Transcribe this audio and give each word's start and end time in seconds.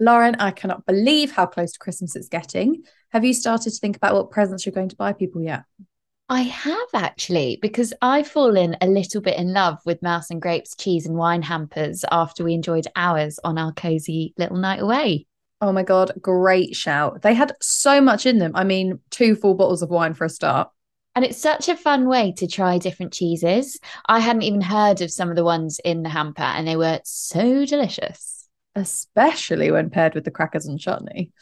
Lauren, 0.00 0.36
I 0.38 0.52
cannot 0.52 0.86
believe 0.86 1.32
how 1.32 1.46
close 1.46 1.72
to 1.72 1.78
Christmas 1.78 2.14
it's 2.14 2.28
getting. 2.28 2.84
Have 3.10 3.24
you 3.24 3.34
started 3.34 3.72
to 3.72 3.78
think 3.78 3.96
about 3.96 4.14
what 4.14 4.30
presents 4.30 4.64
you're 4.64 4.72
going 4.72 4.90
to 4.90 4.96
buy 4.96 5.12
people 5.12 5.42
yet? 5.42 5.64
I 6.28 6.42
have 6.42 6.88
actually, 6.94 7.58
because 7.62 7.94
I've 8.02 8.28
fallen 8.28 8.76
a 8.80 8.86
little 8.86 9.22
bit 9.22 9.38
in 9.38 9.52
love 9.54 9.78
with 9.86 10.02
Mouse 10.02 10.30
and 10.30 10.42
Grapes 10.42 10.76
cheese 10.76 11.06
and 11.06 11.16
wine 11.16 11.42
hampers 11.42 12.04
after 12.12 12.44
we 12.44 12.52
enjoyed 12.52 12.86
ours 12.94 13.40
on 13.42 13.58
our 13.58 13.72
cozy 13.72 14.34
little 14.36 14.58
night 14.58 14.80
away. 14.80 15.26
Oh 15.60 15.72
my 15.72 15.82
God, 15.82 16.12
great 16.20 16.76
shout. 16.76 17.22
They 17.22 17.34
had 17.34 17.56
so 17.60 18.00
much 18.00 18.26
in 18.26 18.38
them. 18.38 18.52
I 18.54 18.62
mean, 18.62 19.00
two 19.10 19.34
full 19.34 19.54
bottles 19.54 19.82
of 19.82 19.90
wine 19.90 20.14
for 20.14 20.26
a 20.26 20.28
start. 20.28 20.68
And 21.16 21.24
it's 21.24 21.38
such 21.38 21.68
a 21.68 21.76
fun 21.76 22.06
way 22.06 22.32
to 22.36 22.46
try 22.46 22.78
different 22.78 23.12
cheeses. 23.12 23.80
I 24.06 24.20
hadn't 24.20 24.42
even 24.42 24.60
heard 24.60 25.00
of 25.00 25.10
some 25.10 25.30
of 25.30 25.36
the 25.36 25.42
ones 25.42 25.80
in 25.84 26.04
the 26.04 26.10
hamper, 26.10 26.42
and 26.42 26.68
they 26.68 26.76
were 26.76 27.00
so 27.02 27.64
delicious. 27.64 28.37
Especially 28.78 29.70
when 29.72 29.90
paired 29.90 30.14
with 30.14 30.24
the 30.24 30.30
crackers 30.30 30.66
and 30.66 30.78
chutney. 30.78 31.32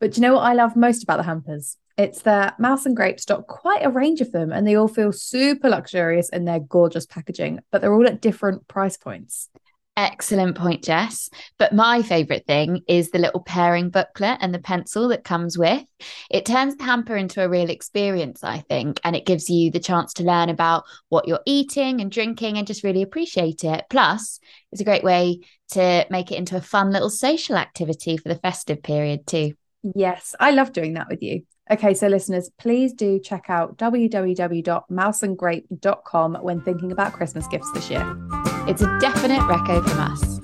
But 0.00 0.16
you 0.16 0.22
know 0.22 0.34
what 0.34 0.44
I 0.44 0.54
love 0.54 0.76
most 0.76 1.02
about 1.02 1.18
the 1.18 1.24
hampers? 1.24 1.76
It's 1.98 2.22
that 2.22 2.58
Mouse 2.58 2.86
and 2.86 2.96
Grape 2.96 3.20
stock 3.20 3.46
quite 3.46 3.84
a 3.84 3.90
range 3.90 4.22
of 4.22 4.32
them, 4.32 4.50
and 4.50 4.66
they 4.66 4.74
all 4.74 4.88
feel 4.88 5.12
super 5.12 5.68
luxurious 5.68 6.30
in 6.30 6.46
their 6.46 6.60
gorgeous 6.60 7.04
packaging, 7.04 7.60
but 7.70 7.82
they're 7.82 7.92
all 7.92 8.06
at 8.06 8.22
different 8.22 8.66
price 8.66 8.96
points. 8.96 9.50
Excellent 9.96 10.56
point, 10.56 10.84
Jess. 10.84 11.28
But 11.58 11.74
my 11.74 12.02
favourite 12.02 12.46
thing 12.46 12.82
is 12.88 13.10
the 13.10 13.18
little 13.18 13.40
pairing 13.40 13.90
booklet 13.90 14.38
and 14.40 14.54
the 14.54 14.58
pencil 14.58 15.08
that 15.08 15.24
comes 15.24 15.58
with. 15.58 15.84
It 16.30 16.46
turns 16.46 16.76
the 16.76 16.84
hamper 16.84 17.16
into 17.16 17.44
a 17.44 17.48
real 17.48 17.68
experience, 17.68 18.42
I 18.42 18.58
think, 18.58 19.00
and 19.04 19.14
it 19.14 19.26
gives 19.26 19.50
you 19.50 19.70
the 19.70 19.80
chance 19.80 20.14
to 20.14 20.24
learn 20.24 20.48
about 20.48 20.84
what 21.08 21.28
you're 21.28 21.42
eating 21.44 22.00
and 22.00 22.10
drinking 22.10 22.56
and 22.56 22.66
just 22.66 22.84
really 22.84 23.02
appreciate 23.02 23.64
it. 23.64 23.84
Plus, 23.90 24.40
it's 24.72 24.80
a 24.80 24.84
great 24.84 25.04
way 25.04 25.40
to 25.72 26.06
make 26.08 26.32
it 26.32 26.36
into 26.36 26.56
a 26.56 26.62
fun 26.62 26.92
little 26.92 27.10
social 27.10 27.56
activity 27.56 28.16
for 28.16 28.28
the 28.28 28.38
festive 28.38 28.82
period, 28.82 29.26
too. 29.26 29.52
Yes, 29.94 30.34
I 30.40 30.52
love 30.52 30.72
doing 30.72 30.94
that 30.94 31.08
with 31.10 31.22
you. 31.22 31.42
Okay, 31.70 31.92
so 31.94 32.08
listeners, 32.08 32.50
please 32.58 32.92
do 32.92 33.20
check 33.20 33.44
out 33.48 33.76
www.mouseandgrape.com 33.76 36.34
when 36.40 36.60
thinking 36.62 36.90
about 36.90 37.12
Christmas 37.12 37.46
gifts 37.46 37.70
this 37.72 37.88
year. 37.90 38.49
It's 38.70 38.82
a 38.82 38.98
definite 39.00 39.40
reco 39.40 39.82
from 39.82 39.98
us. 39.98 40.38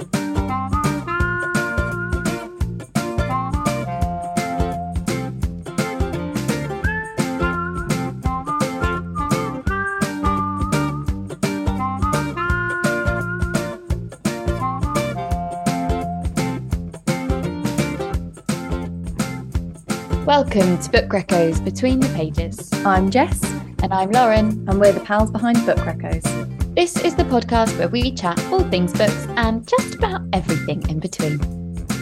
Welcome 20.26 20.78
to 20.78 20.90
Book 20.90 21.10
Reccos 21.10 21.64
Between 21.64 22.00
the 22.00 22.08
Pages. 22.16 22.68
I'm 22.84 23.08
Jess. 23.08 23.40
And 23.84 23.94
I'm 23.94 24.10
Lauren. 24.10 24.68
And 24.68 24.80
we're 24.80 24.90
the 24.90 24.98
pals 24.98 25.30
behind 25.30 25.64
Book 25.64 25.78
Reccos. 25.78 26.55
This 26.76 26.94
is 27.02 27.14
the 27.14 27.24
podcast 27.24 27.78
where 27.78 27.88
we 27.88 28.12
chat 28.12 28.38
all 28.52 28.62
things 28.64 28.92
books 28.92 29.26
and 29.38 29.66
just 29.66 29.94
about 29.94 30.20
everything 30.34 30.86
in 30.90 31.00
between. 31.00 31.38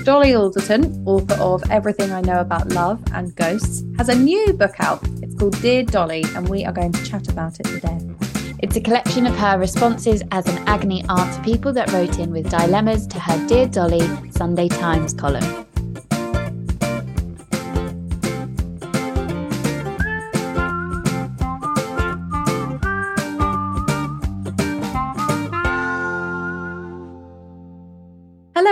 Dolly 0.02 0.34
Alderton, 0.34 1.00
author 1.06 1.34
of 1.34 1.62
Everything 1.70 2.10
I 2.10 2.20
Know 2.22 2.40
About 2.40 2.70
Love 2.70 3.00
and 3.12 3.32
Ghosts, 3.36 3.84
has 3.98 4.08
a 4.08 4.16
new 4.16 4.52
book 4.52 4.74
out. 4.80 5.00
It's 5.22 5.36
called 5.36 5.62
Dear 5.62 5.84
Dolly, 5.84 6.24
and 6.34 6.48
we 6.48 6.64
are 6.64 6.72
going 6.72 6.90
to 6.90 7.04
chat 7.04 7.28
about 7.28 7.60
it 7.60 7.66
today. 7.66 8.00
It's 8.58 8.74
a 8.74 8.80
collection 8.80 9.28
of 9.28 9.36
her 9.36 9.60
responses 9.60 10.24
as 10.32 10.48
an 10.48 10.58
agony 10.66 11.04
aunt 11.08 11.32
to 11.36 11.42
people 11.42 11.72
that 11.72 11.92
wrote 11.92 12.18
in 12.18 12.32
with 12.32 12.50
dilemmas 12.50 13.06
to 13.06 13.20
her 13.20 13.46
Dear 13.46 13.68
Dolly 13.68 14.02
Sunday 14.32 14.66
Times 14.66 15.14
column. 15.14 15.66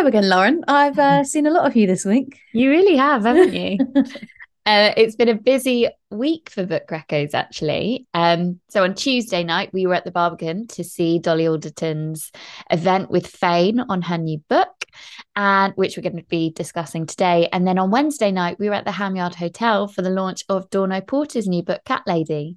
Hello 0.02 0.08
again, 0.08 0.28
Lauren. 0.28 0.64
I've 0.66 0.98
uh, 0.98 1.22
seen 1.32 1.46
a 1.46 1.50
lot 1.52 1.64
of 1.64 1.76
you 1.76 1.86
this 1.86 2.04
week. 2.04 2.40
You 2.52 2.70
really 2.70 2.96
have, 2.96 3.22
haven't 3.22 3.54
you? 3.54 3.78
uh, 4.66 4.90
it's 4.96 5.14
been 5.14 5.28
a 5.28 5.36
busy 5.36 5.86
week 6.10 6.50
for 6.50 6.66
Book 6.66 6.88
Reccos, 6.88 7.34
actually. 7.34 8.08
Um, 8.12 8.58
so 8.68 8.82
on 8.82 8.96
Tuesday 8.96 9.44
night, 9.44 9.72
we 9.72 9.86
were 9.86 9.94
at 9.94 10.04
the 10.04 10.10
Barbican 10.10 10.66
to 10.70 10.82
see 10.82 11.20
Dolly 11.20 11.46
Alderton's 11.46 12.32
event 12.68 13.12
with 13.12 13.28
Fane 13.28 13.78
on 13.78 14.02
her 14.02 14.18
new 14.18 14.38
book, 14.48 14.86
and 15.36 15.72
which 15.74 15.96
we're 15.96 16.02
going 16.02 16.16
to 16.16 16.24
be 16.24 16.50
discussing 16.50 17.06
today. 17.06 17.48
And 17.52 17.64
then 17.64 17.78
on 17.78 17.92
Wednesday 17.92 18.32
night, 18.32 18.58
we 18.58 18.68
were 18.68 18.74
at 18.74 18.84
the 18.84 18.90
Ham 18.90 19.14
Yard 19.14 19.36
Hotel 19.36 19.86
for 19.86 20.02
the 20.02 20.10
launch 20.10 20.42
of 20.48 20.68
Dawn 20.70 21.00
Porter's 21.02 21.46
new 21.46 21.62
book, 21.62 21.84
Cat 21.84 22.02
Lady. 22.08 22.56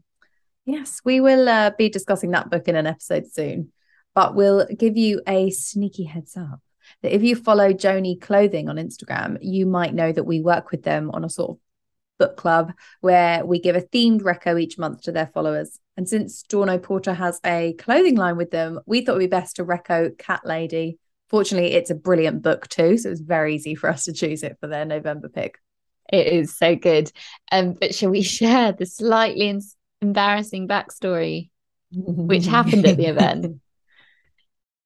Yes, 0.65 0.99
we 1.05 1.21
will 1.21 1.47
uh, 1.47 1.69
be 1.77 1.89
discussing 1.89 2.31
that 2.31 2.49
book 2.49 2.67
in 2.67 2.75
an 2.75 2.87
episode 2.87 3.31
soon, 3.31 3.71
but 4.15 4.33
we'll 4.33 4.65
give 4.65 4.97
you 4.97 5.21
a 5.27 5.51
sneaky 5.51 6.05
heads 6.05 6.35
up 6.35 6.59
that 7.01 7.13
if 7.13 7.23
you 7.23 7.35
follow 7.35 7.73
Joanie 7.73 8.17
Clothing 8.17 8.69
on 8.69 8.77
Instagram, 8.77 9.37
you 9.41 9.65
might 9.65 9.93
know 9.93 10.11
that 10.11 10.23
we 10.23 10.41
work 10.41 10.71
with 10.71 10.83
them 10.83 11.11
on 11.11 11.23
a 11.23 11.29
sort 11.29 11.51
of 11.51 11.57
book 12.17 12.37
club 12.37 12.73
where 13.01 13.45
we 13.45 13.59
give 13.59 13.75
a 13.75 13.81
themed 13.81 14.21
reco 14.21 14.61
each 14.61 14.77
month 14.77 15.01
to 15.01 15.11
their 15.11 15.27
followers. 15.27 15.79
And 15.97 16.07
since 16.07 16.43
Dawn 16.43 16.77
Porter 16.79 17.13
has 17.13 17.39
a 17.45 17.73
clothing 17.73 18.15
line 18.15 18.37
with 18.37 18.51
them, 18.51 18.79
we 18.85 19.01
thought 19.01 19.13
it 19.13 19.15
would 19.15 19.19
be 19.19 19.27
best 19.27 19.57
to 19.57 19.65
reco 19.65 20.17
Cat 20.17 20.41
Lady. 20.45 20.99
Fortunately, 21.29 21.73
it's 21.73 21.89
a 21.89 21.95
brilliant 21.95 22.41
book 22.41 22.67
too, 22.67 22.97
so 22.97 23.07
it 23.07 23.11
was 23.11 23.21
very 23.21 23.55
easy 23.55 23.75
for 23.75 23.89
us 23.89 24.05
to 24.05 24.13
choose 24.13 24.43
it 24.43 24.57
for 24.59 24.67
their 24.67 24.85
November 24.85 25.29
pick. 25.29 25.57
It 26.11 26.27
is 26.27 26.55
so 26.55 26.75
good. 26.75 27.11
Um, 27.51 27.73
but 27.73 27.95
shall 27.95 28.11
we 28.11 28.21
share 28.21 28.71
the 28.71 28.85
slightly 28.85 29.59
embarrassing 30.01 30.67
backstory 30.67 31.49
which 31.91 32.45
happened 32.45 32.85
at 32.85 32.97
the 32.97 33.07
event? 33.07 33.61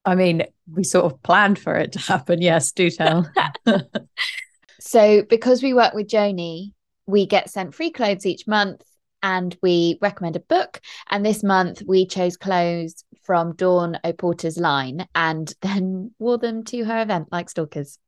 I 0.09 0.15
mean, 0.15 0.43
we 0.71 0.83
sort 0.83 1.05
of 1.05 1.21
planned 1.21 1.59
for 1.59 1.75
it 1.75 1.91
to 1.91 1.99
happen. 1.99 2.41
Yes, 2.41 2.71
do 2.71 2.89
tell. 2.89 3.29
so, 4.79 5.21
because 5.21 5.61
we 5.61 5.75
work 5.75 5.93
with 5.93 6.07
Joanie, 6.07 6.73
we 7.05 7.27
get 7.27 7.51
sent 7.51 7.75
free 7.75 7.91
clothes 7.91 8.25
each 8.25 8.47
month 8.47 8.81
and 9.21 9.55
we 9.61 9.99
recommend 10.01 10.35
a 10.35 10.39
book. 10.39 10.81
And 11.11 11.23
this 11.23 11.43
month 11.43 11.83
we 11.85 12.07
chose 12.07 12.37
clothes 12.37 13.03
from 13.21 13.55
Dawn 13.55 13.99
O'Porter's 14.03 14.57
line 14.57 15.07
and 15.13 15.53
then 15.61 16.11
wore 16.17 16.39
them 16.39 16.63
to 16.65 16.85
her 16.85 17.03
event 17.03 17.27
like 17.31 17.51
stalkers. 17.51 17.99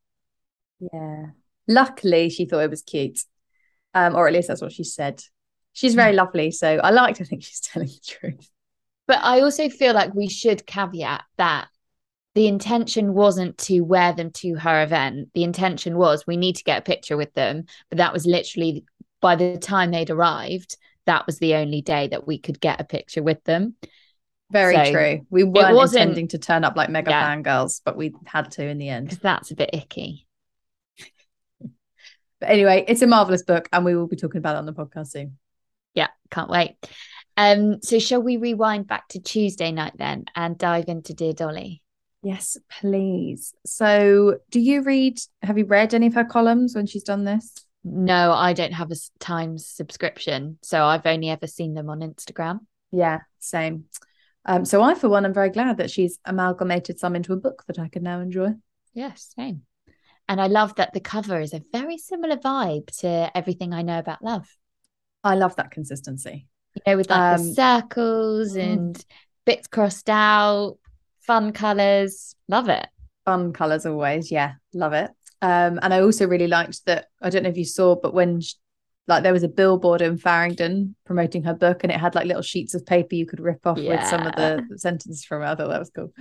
Yeah. 0.79 1.27
Luckily, 1.67 2.29
she 2.29 2.45
thought 2.45 2.63
it 2.63 2.69
was 2.71 2.81
cute. 2.81 3.19
Um, 3.93 4.15
or 4.15 4.27
at 4.27 4.33
least 4.33 4.47
that's 4.47 4.61
what 4.61 4.71
she 4.71 4.85
said. 4.85 5.21
She's 5.73 5.93
very 5.93 6.13
lovely. 6.13 6.49
So 6.49 6.77
I 6.77 6.89
like 6.89 7.17
to 7.17 7.25
think 7.25 7.43
she's 7.43 7.59
telling 7.59 7.89
the 7.89 7.99
truth. 8.07 8.49
But 9.05 9.19
I 9.21 9.41
also 9.41 9.69
feel 9.69 9.93
like 9.93 10.15
we 10.15 10.29
should 10.29 10.65
caveat 10.65 11.23
that 11.37 11.67
the 12.33 12.47
intention 12.47 13.13
wasn't 13.13 13.57
to 13.57 13.81
wear 13.81 14.13
them 14.13 14.31
to 14.31 14.55
her 14.55 14.83
event. 14.83 15.29
The 15.33 15.43
intention 15.43 15.97
was 15.97 16.25
we 16.25 16.37
need 16.37 16.55
to 16.57 16.63
get 16.63 16.79
a 16.79 16.83
picture 16.83 17.17
with 17.17 17.33
them. 17.33 17.65
But 17.89 17.97
that 17.97 18.13
was 18.13 18.25
literally 18.25 18.85
by 19.21 19.35
the 19.35 19.57
time 19.57 19.91
they'd 19.91 20.09
arrived, 20.09 20.77
that 21.05 21.25
was 21.25 21.39
the 21.39 21.55
only 21.55 21.81
day 21.81 22.07
that 22.07 22.27
we 22.27 22.37
could 22.39 22.59
get 22.59 22.81
a 22.81 22.85
picture 22.85 23.23
with 23.23 23.43
them. 23.43 23.75
Very 24.51 24.75
so 24.75 24.91
true. 24.91 25.25
We 25.29 25.43
weren't 25.43 25.79
intending 25.79 26.27
to 26.29 26.37
turn 26.37 26.63
up 26.63 26.75
like 26.75 26.89
mega 26.89 27.11
yeah, 27.11 27.35
fangirls, 27.35 27.81
but 27.85 27.95
we 27.95 28.13
had 28.25 28.51
to 28.51 28.65
in 28.65 28.77
the 28.77 28.89
end. 28.89 29.11
That's 29.21 29.51
a 29.51 29.55
bit 29.55 29.69
icky. 29.71 30.27
but 31.59 32.49
anyway, 32.49 32.83
it's 32.87 33.01
a 33.01 33.07
marvelous 33.07 33.43
book, 33.43 33.69
and 33.71 33.85
we 33.85 33.95
will 33.95 34.07
be 34.07 34.17
talking 34.17 34.39
about 34.39 34.55
it 34.55 34.59
on 34.59 34.65
the 34.65 34.73
podcast 34.73 35.11
soon. 35.11 35.37
Yeah, 35.93 36.09
can't 36.29 36.49
wait. 36.49 36.75
Um, 37.37 37.81
so 37.81 37.97
shall 37.97 38.21
we 38.21 38.37
rewind 38.37 38.87
back 38.87 39.07
to 39.09 39.19
Tuesday 39.19 39.71
night 39.71 39.93
then 39.97 40.25
and 40.35 40.57
dive 40.57 40.89
into 40.89 41.13
Dear 41.13 41.33
Dolly? 41.33 41.81
Yes, 42.23 42.57
please. 42.79 43.53
So, 43.65 44.39
do 44.51 44.59
you 44.59 44.83
read? 44.83 45.19
Have 45.41 45.57
you 45.57 45.65
read 45.65 45.93
any 45.93 46.07
of 46.07 46.13
her 46.13 46.25
columns 46.25 46.75
when 46.75 46.85
she's 46.85 47.03
done 47.03 47.23
this? 47.23 47.53
No, 47.83 48.31
I 48.31 48.53
don't 48.53 48.73
have 48.73 48.91
a 48.91 48.95
Times 49.19 49.65
subscription, 49.65 50.59
so 50.61 50.83
I've 50.83 51.05
only 51.05 51.29
ever 51.29 51.47
seen 51.47 51.73
them 51.73 51.89
on 51.89 52.01
Instagram. 52.01 52.59
Yeah, 52.91 53.19
same. 53.39 53.85
Um, 54.45 54.65
so 54.65 54.81
I, 54.81 54.93
for 54.93 55.09
one, 55.09 55.25
am 55.25 55.33
very 55.33 55.49
glad 55.49 55.77
that 55.77 55.89
she's 55.89 56.19
amalgamated 56.25 56.99
some 56.99 57.15
into 57.15 57.33
a 57.33 57.37
book 57.37 57.63
that 57.67 57.79
I 57.79 57.87
can 57.87 58.03
now 58.03 58.19
enjoy. 58.19 58.49
Yes, 58.93 59.33
same. 59.35 59.63
And 60.27 60.39
I 60.39 60.47
love 60.47 60.75
that 60.75 60.93
the 60.93 60.99
cover 60.99 61.39
is 61.39 61.53
a 61.53 61.63
very 61.71 61.97
similar 61.97 62.37
vibe 62.37 62.95
to 62.99 63.31
everything 63.35 63.73
I 63.73 63.81
know 63.81 63.99
about 63.99 64.23
love. 64.23 64.47
I 65.23 65.35
love 65.35 65.55
that 65.55 65.71
consistency. 65.71 66.47
You 66.75 66.81
know, 66.85 66.97
with 66.97 67.09
like 67.09 67.39
um, 67.39 67.47
the 67.47 67.53
circles 67.53 68.53
mm. 68.55 68.63
and 68.63 69.05
bits 69.45 69.67
crossed 69.67 70.09
out 70.09 70.77
fun 71.21 71.53
colors. 71.53 72.35
Love 72.47 72.69
it. 72.69 72.87
Fun 73.25 73.53
colors 73.53 73.85
always. 73.85 74.31
Yeah, 74.31 74.53
love 74.73 74.93
it. 74.93 75.11
Um, 75.41 75.79
and 75.81 75.93
I 75.93 76.01
also 76.01 76.27
really 76.27 76.47
liked 76.47 76.85
that. 76.85 77.07
I 77.21 77.29
don't 77.29 77.43
know 77.43 77.49
if 77.49 77.57
you 77.57 77.65
saw, 77.65 77.95
but 77.95 78.13
when 78.13 78.41
she, 78.41 78.55
like 79.07 79.23
there 79.23 79.33
was 79.33 79.43
a 79.43 79.47
billboard 79.47 80.01
in 80.01 80.17
Farringdon 80.17 80.95
promoting 81.05 81.43
her 81.43 81.53
book, 81.53 81.83
and 81.83 81.91
it 81.91 81.99
had 81.99 82.15
like 82.15 82.27
little 82.27 82.41
sheets 82.41 82.73
of 82.73 82.85
paper 82.85 83.15
you 83.15 83.25
could 83.25 83.39
rip 83.39 83.65
off 83.65 83.77
yeah. 83.77 84.01
with 84.01 84.07
some 84.07 84.25
of 84.25 84.35
the 84.35 84.65
sentences 84.77 85.25
from 85.25 85.41
it. 85.41 85.45
I 85.45 85.55
thought 85.55 85.69
that 85.69 85.79
was 85.79 85.91
cool. 85.95 86.13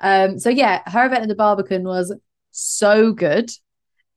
Um, 0.00 0.38
so 0.38 0.50
yeah, 0.50 0.82
her 0.86 1.06
event 1.06 1.22
at 1.22 1.28
the 1.28 1.34
Barbican 1.34 1.84
was 1.84 2.14
so 2.50 3.12
good. 3.12 3.50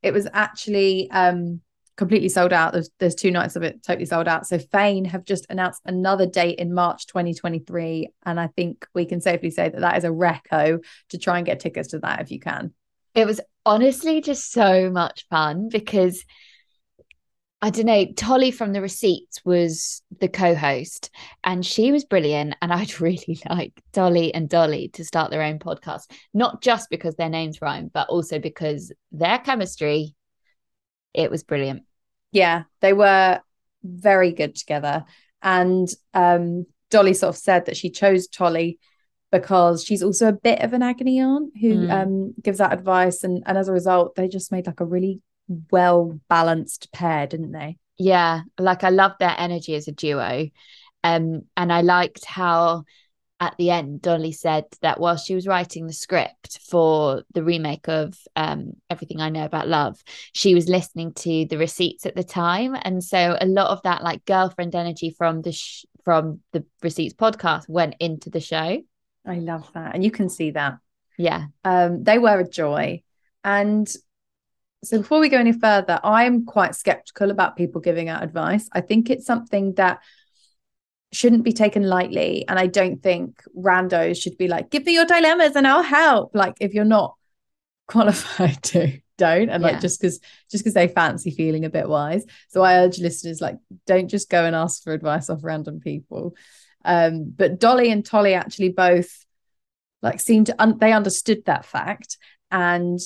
it 0.02 0.14
was 0.14 0.28
actually 0.32 1.12
um 1.12 1.62
completely 2.00 2.30
sold 2.30 2.54
out. 2.54 2.72
There's 2.72 2.90
there's 2.98 3.14
two 3.14 3.30
nights 3.30 3.58
of 3.58 3.62
it 3.62 3.84
totally 3.84 4.06
sold 4.06 4.28
out. 4.28 4.48
So 4.48 4.58
Fane 4.58 5.04
have 5.06 5.26
just 5.26 5.46
announced 5.50 5.82
another 5.86 6.26
date 6.26 6.58
in 6.58 6.74
March 6.74 7.06
2023, 7.08 8.08
and 8.26 8.40
I 8.40 8.48
think 8.48 8.88
we 8.96 9.06
can 9.06 9.20
safely 9.20 9.52
say 9.52 9.68
that 9.68 9.82
that 9.82 9.98
is 9.98 10.06
a 10.06 10.10
reco 10.10 10.82
to 11.10 11.18
try 11.18 11.38
and 11.38 11.46
get 11.46 11.60
tickets 11.60 11.90
to 11.90 12.00
that 12.00 12.22
if 12.22 12.32
you 12.32 12.40
can. 12.40 12.74
It 13.14 13.28
was 13.28 13.42
honestly 13.66 14.22
just 14.22 14.50
so 14.50 14.90
much 14.90 15.28
fun 15.30 15.68
because 15.68 16.24
I 17.62 17.70
don't 17.70 17.88
know, 17.88 18.06
Tolly 18.16 18.52
from 18.52 18.72
the 18.72 18.82
receipts 18.82 19.44
was 19.44 20.02
the 20.22 20.30
co-host 20.30 21.10
and 21.44 21.66
she 21.66 21.92
was 21.92 22.06
brilliant. 22.06 22.56
And 22.62 22.72
I'd 22.72 23.02
really 23.02 23.42
like 23.50 23.74
Dolly 23.92 24.34
and 24.34 24.48
Dolly 24.48 24.88
to 24.94 25.04
start 25.04 25.32
their 25.32 25.44
own 25.44 25.60
podcast, 25.60 26.10
not 26.34 26.62
just 26.62 26.90
because 26.90 27.16
their 27.16 27.30
names 27.30 27.62
rhyme, 27.62 27.92
but 27.94 28.08
also 28.08 28.40
because 28.40 28.94
their 29.12 29.40
chemistry, 29.40 30.16
it 31.14 31.30
was 31.30 31.44
brilliant 31.44 31.84
yeah, 32.32 32.64
they 32.82 32.94
were 32.94 33.40
very 33.84 34.32
good 34.32 34.56
together. 34.56 35.06
And 35.42 35.88
um, 36.14 36.66
Dolly 36.90 37.14
sort 37.14 37.36
of 37.36 37.42
said 37.42 37.66
that 37.66 37.78
she 37.78 37.90
chose 37.90 38.28
Tolly 38.28 38.80
because 39.32 39.84
she's 39.84 40.04
also 40.04 40.28
a 40.28 40.34
bit 40.34 40.62
of 40.62 40.74
an 40.74 40.82
agony 40.82 41.20
aunt 41.20 41.54
who 41.60 41.76
mm. 41.76 41.92
um, 41.92 42.34
gives 42.42 42.58
that 42.58 42.74
advice. 42.74 43.24
And, 43.24 43.44
and 43.46 43.58
as 43.58 43.68
a 43.68 43.74
result, 43.74 44.16
they 44.16 44.28
just 44.28 44.52
made 44.52 44.68
like 44.68 44.80
a 44.80 44.86
really 44.86 45.22
well 45.72 46.20
balanced 46.30 46.92
pair, 46.92 47.28
didn't 47.28 47.52
they? 47.52 47.78
Yeah, 47.98 48.42
like 48.58 48.84
I 48.84 48.90
love 48.90 49.14
their 49.20 49.36
energy 49.38 49.76
as 49.76 49.88
a 49.88 49.92
duo. 49.92 50.50
Um, 51.04 51.44
and 51.56 51.72
I 51.72 51.82
liked 51.82 52.26
how 52.26 52.84
at 53.40 53.56
the 53.58 53.72
end, 53.72 54.02
Dolly 54.02 54.34
said 54.34 54.66
that 54.82 55.00
while 55.00 55.16
she 55.16 55.34
was 55.34 55.48
writing 55.48 55.88
the 55.88 55.94
script 55.94 56.60
for 56.70 57.24
the 57.34 57.44
remake 57.44 57.88
of 57.88 58.18
um, 58.36 58.74
Everything 58.90 59.22
I 59.22 59.30
Know 59.30 59.46
About 59.46 59.68
Love, 59.68 60.02
she 60.34 60.54
was 60.54 60.68
listening 60.68 61.14
to 61.14 61.46
the 61.46 61.58
receipts 61.58 62.06
at 62.06 62.16
the 62.16 62.24
time, 62.24 62.76
and 62.82 63.04
so 63.04 63.38
a 63.40 63.46
lot 63.46 63.70
of 63.70 63.82
that 63.84 64.04
like 64.04 64.26
girlfriend 64.26 64.76
energy 64.76 65.16
from 65.18 65.42
the 65.42 65.54
sh- 65.54 65.86
from 66.04 66.42
the 66.52 66.66
receipts 66.84 67.14
podcast 67.14 67.70
went 67.70 67.96
into 68.00 68.30
the 68.30 68.42
show. 68.42 68.82
I 69.26 69.36
love 69.36 69.72
that, 69.74 69.96
and 69.96 70.04
you 70.04 70.12
can 70.12 70.30
see 70.30 70.52
that. 70.52 70.80
Yeah, 71.18 71.46
um, 71.64 72.04
they 72.04 72.20
were 72.20 72.40
a 72.40 72.50
joy, 72.50 73.04
and 73.44 73.90
so 74.84 74.98
before 74.98 75.20
we 75.20 75.30
go 75.30 75.38
any 75.38 75.54
further, 75.54 76.00
I'm 76.04 76.46
quite 76.46 76.76
skeptical 76.76 77.32
about 77.32 77.58
people 77.58 77.82
giving 77.82 78.10
out 78.10 78.24
advice. 78.24 78.70
I 78.72 78.82
think 78.82 79.10
it's 79.10 79.26
something 79.26 79.74
that 79.76 80.00
shouldn't 81.12 81.44
be 81.44 81.54
taken 81.54 81.84
lightly. 81.84 82.46
And 82.48 82.60
I 82.60 82.68
don't 82.68 83.02
think 83.02 83.42
randos 83.58 84.22
should 84.22 84.38
be 84.38 84.48
like, 84.48 84.70
give 84.70 84.86
me 84.86 84.94
your 84.94 85.06
dilemmas 85.06 85.56
and 85.56 85.68
I'll 85.68 85.84
help. 85.84 86.32
Like 86.36 86.56
if 86.60 86.74
you're 86.74 86.86
not 86.86 87.16
qualified 87.88 88.62
to, 88.64 89.00
don't. 89.18 89.50
And 89.50 89.64
yeah. 89.64 89.72
like 89.72 89.82
just 89.82 90.00
because 90.00 90.20
just 90.50 90.64
because 90.64 90.74
they 90.74 90.88
fancy 90.88 91.32
feeling 91.32 91.66
a 91.66 91.70
bit 91.70 91.90
wise. 91.90 92.26
So 92.50 92.62
I 92.62 92.80
urge 92.80 93.00
listeners 93.00 93.42
like 93.42 93.58
don't 93.86 94.08
just 94.08 94.30
go 94.30 94.46
and 94.46 94.56
ask 94.56 94.84
for 94.84 94.94
advice 94.94 95.30
off 95.30 95.44
random 95.44 95.80
people. 95.80 96.36
Um, 96.86 97.34
but 97.36 97.60
Dolly 97.60 97.92
and 97.92 98.06
Tolly 98.06 98.34
actually 98.34 98.70
both 98.70 99.26
like 100.02 100.20
seemed 100.20 100.48
to 100.48 100.56
un- 100.62 100.78
they 100.78 100.94
understood 100.94 101.44
that 101.46 101.66
fact 101.66 102.18
and 102.52 103.00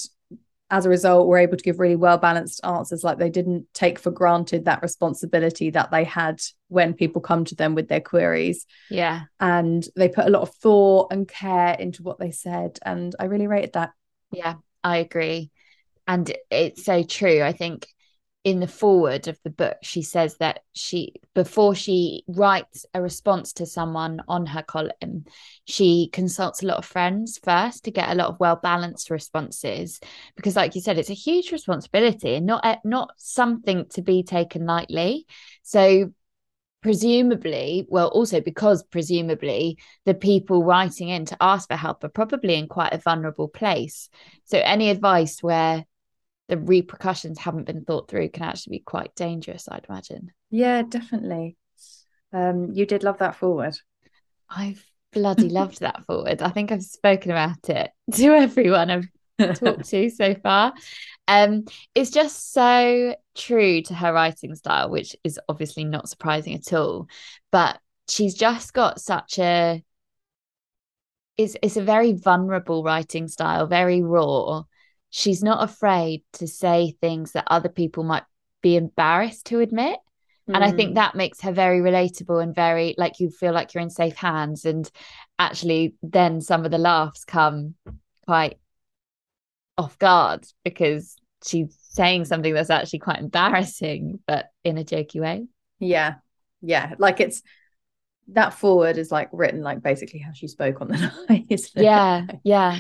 as 0.74 0.88
a 0.88 0.90
result 0.90 1.28
we 1.28 1.30
were 1.30 1.38
able 1.38 1.56
to 1.56 1.64
give 1.64 1.80
really 1.80 1.96
well 1.96 2.18
balanced 2.18 2.60
answers 2.64 3.04
like 3.04 3.20
they 3.20 3.30
didn't 3.30 3.72
take 3.76 4.00
for 4.00 4.10
granted 4.10 4.66
that 4.66 4.82
responsibility 4.82 5.70
that 5.70 5.92
they 5.92 6.04
had 6.04 6.42
when 6.68 6.96
people 6.96 7.22
come 7.22 7.46
to 7.46 7.54
them 7.54 7.76
with 7.76 7.88
their 7.88 8.02
queries. 8.02 8.66
Yeah. 8.90 9.22
And 9.40 9.88
they 9.96 10.10
put 10.10 10.26
a 10.26 10.32
lot 10.32 10.42
of 10.42 10.56
thought 10.56 11.14
and 11.14 11.28
care 11.28 11.76
into 11.76 12.02
what 12.02 12.18
they 12.18 12.32
said 12.32 12.80
and 12.84 13.16
i 13.20 13.26
really 13.26 13.46
rated 13.46 13.74
that. 13.74 13.92
Yeah 14.32 14.56
i 14.84 14.98
agree. 14.98 15.52
And 16.08 16.36
it's 16.52 16.84
so 16.84 17.04
true. 17.04 17.42
I 17.42 17.54
think 17.54 17.88
in 18.44 18.60
the 18.60 18.68
forward 18.68 19.28
of 19.28 19.40
the 19.44 19.50
book 19.50 19.78
she 19.82 20.02
says 20.02 20.36
that 20.38 20.60
she 20.74 21.14
before 21.34 21.74
she 21.74 22.24
writes 22.28 22.86
a 22.94 23.02
response 23.02 23.54
to 23.54 23.66
someone 23.66 24.22
on 24.28 24.46
her 24.46 24.62
column 24.62 25.24
she 25.66 26.10
consults 26.12 26.62
a 26.62 26.66
lot 26.66 26.78
of 26.78 26.86
friends 26.86 27.40
first 27.42 27.86
to 27.86 27.92
get 27.92 28.10
a 28.10 28.16
lot 28.16 28.28
of 28.28 28.40
well 28.40 28.58
balanced 28.58 29.10
responses 29.10 30.00
because 30.36 30.56
like 30.56 30.76
you 30.76 30.82
said 30.82 30.98
it's 30.98 31.10
a 31.10 31.14
huge 31.14 31.52
responsibility 31.52 32.36
and 32.36 32.46
not 32.46 32.66
eh, 32.66 32.76
not 32.84 33.12
something 33.18 33.86
to 33.90 34.02
be 34.02 34.24
taken 34.24 34.66
lightly. 34.66 35.26
So 35.64 36.12
presumably 36.82 37.86
well 37.90 38.10
also 38.10 38.42
because 38.42 38.84
presumably 38.84 39.78
the 40.06 40.14
people 40.14 40.66
writing 40.66 41.08
in 41.08 41.24
to 41.26 41.38
ask 41.40 41.70
for 41.70 41.78
help 41.78 42.04
are 42.04 42.10
probably 42.10 42.56
in 42.56 42.68
quite 42.68 42.94
a 42.94 42.98
vulnerable 42.98 43.48
place. 43.48 44.10
So 44.44 44.58
any 44.58 44.90
advice 44.90 45.42
where 45.42 45.86
the 46.50 46.58
repercussions 46.58 47.40
haven't 47.40 47.66
been 47.66 47.86
thought 47.86 48.10
through 48.10 48.30
can 48.30 48.44
actually 48.44 48.78
be 48.78 48.84
quite 48.84 49.16
dangerous, 49.16 49.68
I'd 49.70 49.86
imagine. 49.90 50.32
Yeah, 50.50 50.84
definitely. 50.84 51.58
Um, 52.32 52.72
you 52.74 52.86
did 52.86 53.04
love 53.04 53.20
that 53.20 53.36
forward. 53.36 53.78
I've 54.50 54.84
bloody 55.12 55.50
loved 55.50 55.80
that 55.80 56.04
forward. 56.08 56.42
I 56.42 56.50
think 56.50 56.72
I've 56.72 56.84
spoken 56.84 57.32
about 57.32 57.70
it 57.70 57.92
to 58.14 58.28
everyone 58.28 58.90
I've 58.92 59.60
talked 59.60 59.86
to 59.86 60.10
so 60.12 60.36
far. 60.36 60.74
Um, 61.28 61.66
it's 61.96 62.10
just 62.12 62.52
so 62.52 63.16
true 63.36 63.82
to 63.84 63.94
her 63.94 64.14
writing 64.14 64.56
style, 64.56 64.90
which 64.90 65.16
is 65.24 65.40
obviously 65.48 65.86
not 65.86 66.10
surprising 66.10 66.56
at 66.56 66.74
all. 66.74 67.08
But 67.52 67.80
she's 68.10 68.36
just 68.36 68.74
got 68.74 69.00
such 69.00 69.40
a 69.40 69.84
it's 71.38 71.56
it's 71.64 71.78
a 71.78 71.84
very 71.84 72.14
vulnerable 72.14 72.84
writing 72.84 73.28
style, 73.28 73.66
very 73.68 74.02
raw, 74.02 74.64
she's 75.16 75.44
not 75.44 75.64
afraid 75.64 76.24
to 76.34 76.48
say 76.48 76.96
things 77.00 77.34
that 77.34 77.44
other 77.46 77.70
people 77.70 78.04
might 78.04 78.24
be 78.64 78.76
embarrassed 78.76 79.46
to 79.46 79.60
admit. 79.60 80.00
Mm. 80.50 80.56
And 80.56 80.64
I 80.64 80.72
think 80.72 80.90
hmm. 80.90 80.96
that 80.96 81.14
makes 81.14 81.40
her 81.42 81.52
very 81.52 81.82
relatable 81.82 82.42
and 82.42 82.56
very 82.56 82.96
like 82.98 83.20
you 83.20 83.30
feel 83.30 83.54
like 83.54 83.74
you're 83.76 83.84
in 83.84 83.92
safe 83.92 84.16
hands. 84.16 84.66
And 84.66 84.90
actually, 85.38 85.94
then 86.02 86.42
some 86.42 86.66
of 86.66 86.72
the 86.72 86.80
laughs 86.80 87.26
come 87.26 87.76
quite 88.26 88.58
off 89.78 90.00
guard 90.00 90.48
because 90.64 91.16
she's 91.46 91.78
saying 91.80 92.26
something 92.26 92.52
that's 92.52 92.72
actually 92.72 93.00
quite 93.00 93.20
embarrassing, 93.20 94.20
but 94.26 94.48
in 94.64 94.80
a 94.80 94.84
jokey 94.84 95.22
way. 95.22 95.46
Yeah. 95.80 96.16
Yeah. 96.64 96.96
Like 96.98 97.20
it's 97.20 97.44
that 98.30 98.56
forward 98.56 98.98
is 98.98 99.12
like 99.12 99.30
written 99.32 99.62
like 99.62 99.84
basically 99.84 100.22
how 100.22 100.32
she 100.34 100.48
spoke 100.48 100.82
on 100.82 100.88
the 100.88 100.98
night. 101.30 101.46
Yeah. 101.76 102.26
Yeah. 102.44 102.80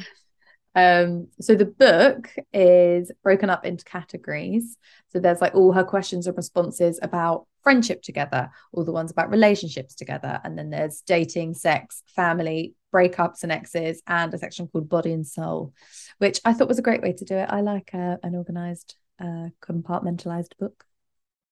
Um, 0.76 1.28
so 1.40 1.56
the 1.56 1.66
book 1.66 2.34
is 2.52 3.12
broken 3.24 3.50
up 3.50 3.66
into 3.66 3.86
categories. 3.86 4.78
So 5.12 5.20
there's 5.20 5.42
like 5.42 5.56
all 5.56 5.72
her 5.74 5.84
questions 5.84 6.28
and 6.28 6.36
responses 6.36 7.00
about 7.02 7.46
friendship 7.62 8.02
together, 8.02 8.50
all 8.72 8.84
the 8.84 8.92
ones 8.92 9.12
about 9.12 9.30
relationships 9.30 9.96
together, 9.96 10.40
and 10.44 10.58
then 10.58 10.70
there's 10.70 11.02
dating, 11.02 11.54
sex, 11.54 12.04
family, 12.08 12.74
breakups 12.94 13.44
and 13.44 13.52
exes, 13.52 14.02
and 14.08 14.34
a 14.34 14.38
section 14.38 14.68
called 14.68 14.90
body 14.90 15.14
and 15.14 15.26
soul, 15.26 15.74
which 16.18 16.40
I 16.44 16.54
thought 16.54 16.68
was 16.68 16.80
a 16.80 16.84
great 16.84 17.02
way 17.02 17.14
to 17.14 17.26
do 17.26 17.36
it. 17.36 17.50
I 17.50 17.62
like 17.62 17.92
uh, 17.94 18.18
an 18.24 18.36
organized, 18.36 18.96
uh, 19.20 19.50
compartmentalized 19.62 20.58
book. 20.60 20.86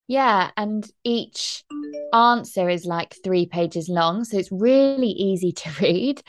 Yeah, 0.07 0.51
and 0.57 0.85
each 1.05 1.63
answer 2.13 2.67
is 2.69 2.85
like 2.85 3.15
three 3.23 3.45
pages 3.45 3.87
long, 3.87 4.25
so 4.25 4.37
it's 4.37 4.51
really 4.51 5.07
easy 5.07 5.53
to 5.53 5.69
read 5.81 6.21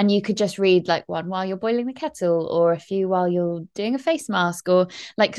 and 0.00 0.10
you 0.10 0.22
could 0.22 0.38
just 0.38 0.58
read 0.58 0.88
like 0.88 1.06
one 1.10 1.28
while 1.28 1.44
you're 1.44 1.58
boiling 1.58 1.84
the 1.84 1.92
kettle 1.92 2.46
or 2.46 2.72
a 2.72 2.78
few 2.78 3.06
while 3.06 3.28
you're 3.28 3.60
doing 3.74 3.94
a 3.94 3.98
face 3.98 4.30
mask 4.30 4.66
or 4.66 4.88
like 5.18 5.38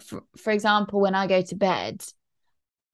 for, 0.00 0.22
for 0.38 0.50
example 0.50 0.98
when 0.98 1.14
i 1.14 1.26
go 1.26 1.42
to 1.42 1.54
bed 1.54 2.02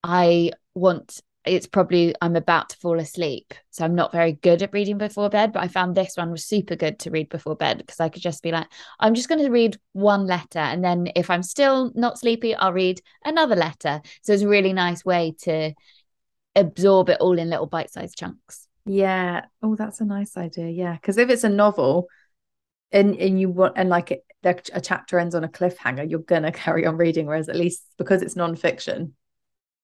i 0.02 0.50
want 0.74 1.20
it's 1.44 1.68
probably 1.68 2.16
i'm 2.20 2.34
about 2.34 2.70
to 2.70 2.76
fall 2.78 2.98
asleep 2.98 3.54
so 3.70 3.84
i'm 3.84 3.94
not 3.94 4.10
very 4.10 4.32
good 4.32 4.60
at 4.60 4.72
reading 4.72 4.98
before 4.98 5.30
bed 5.30 5.52
but 5.52 5.62
i 5.62 5.68
found 5.68 5.94
this 5.94 6.16
one 6.16 6.32
was 6.32 6.44
super 6.44 6.74
good 6.74 6.98
to 6.98 7.12
read 7.12 7.28
before 7.28 7.54
bed 7.54 7.78
because 7.78 8.00
i 8.00 8.08
could 8.08 8.20
just 8.20 8.42
be 8.42 8.50
like 8.50 8.66
i'm 8.98 9.14
just 9.14 9.28
going 9.28 9.40
to 9.40 9.52
read 9.52 9.78
one 9.92 10.26
letter 10.26 10.58
and 10.58 10.82
then 10.82 11.08
if 11.14 11.30
i'm 11.30 11.44
still 11.44 11.92
not 11.94 12.18
sleepy 12.18 12.56
i'll 12.56 12.72
read 12.72 13.00
another 13.24 13.54
letter. 13.54 14.02
So 14.22 14.32
it's 14.32 14.42
a 14.42 14.48
really 14.48 14.72
nice 14.72 15.04
way 15.04 15.36
to 15.42 15.74
absorb 16.56 17.08
it 17.08 17.20
all 17.20 17.38
in 17.38 17.50
little 17.50 17.66
bite-sized 17.66 18.18
chunks 18.18 18.67
yeah. 18.88 19.46
Oh, 19.62 19.76
that's 19.76 20.00
a 20.00 20.04
nice 20.04 20.36
idea. 20.36 20.68
Yeah. 20.68 20.94
Because 20.94 21.18
if 21.18 21.30
it's 21.30 21.44
a 21.44 21.48
novel 21.48 22.08
and, 22.92 23.16
and 23.16 23.40
you 23.40 23.48
want, 23.48 23.74
and 23.76 23.88
like 23.88 24.10
it, 24.10 24.24
the, 24.42 24.60
a 24.72 24.80
chapter 24.80 25.18
ends 25.18 25.34
on 25.34 25.44
a 25.44 25.48
cliffhanger, 25.48 26.08
you're 26.08 26.20
going 26.20 26.42
to 26.44 26.52
carry 26.52 26.86
on 26.86 26.96
reading. 26.96 27.26
Whereas 27.26 27.48
at 27.48 27.56
least 27.56 27.82
because 27.96 28.22
it's 28.22 28.34
nonfiction, 28.34 29.12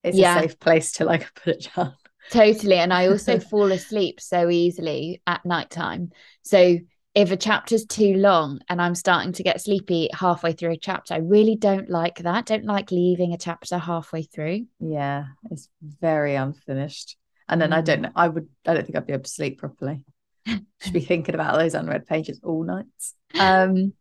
it's 0.02 0.16
yeah. 0.16 0.38
a 0.38 0.42
safe 0.42 0.58
place 0.58 0.92
to 0.92 1.04
like 1.04 1.34
put 1.42 1.56
it 1.56 1.68
down. 1.75 1.94
Totally. 2.30 2.76
And 2.76 2.92
I 2.92 3.08
also 3.08 3.38
fall 3.50 3.70
asleep 3.73 4.20
so 4.20 4.49
easily 4.49 5.23
at 5.26 5.44
nighttime. 5.44 6.11
So 6.42 6.78
if 7.14 7.30
a 7.30 7.37
chapter's 7.37 7.87
too 7.87 8.14
long 8.14 8.61
and 8.68 8.82
I'm 8.82 8.96
starting 8.96 9.32
to 9.34 9.42
get 9.44 9.61
sleepy 9.61 10.08
halfway 10.12 10.52
through 10.52 10.73
a 10.73 10.76
chapter, 10.76 11.14
I 11.14 11.18
really 11.18 11.54
don't 11.54 11.88
like 11.88 12.18
that. 12.18 12.46
Don't 12.46 12.64
like 12.64 12.90
leaving 12.90 13.32
a 13.32 13.38
chapter 13.38 13.78
halfway 13.78 14.23
through. 14.23 14.66
Yeah, 14.80 15.26
it's 15.50 15.68
very 15.80 16.34
unfinished. 16.34 17.16
And 17.49 17.61
then 17.61 17.71
mm. 17.71 17.77
I 17.77 17.81
don't 17.81 18.03
know, 18.03 18.13
I 18.15 18.29
would, 18.29 18.49
I 18.67 18.75
don't 18.75 18.85
think 18.85 18.97
I'd 18.97 19.07
be 19.07 19.13
able 19.13 19.25
to 19.25 19.31
sleep 19.31 19.59
properly. 19.59 20.05
Should 20.47 20.93
be 20.93 21.01
thinking 21.05 21.35
about 21.35 21.59
those 21.59 21.75
unread 21.75 22.07
pages 22.07 22.41
all 22.43 22.65
nights. 22.65 23.15
Um, 23.37 23.95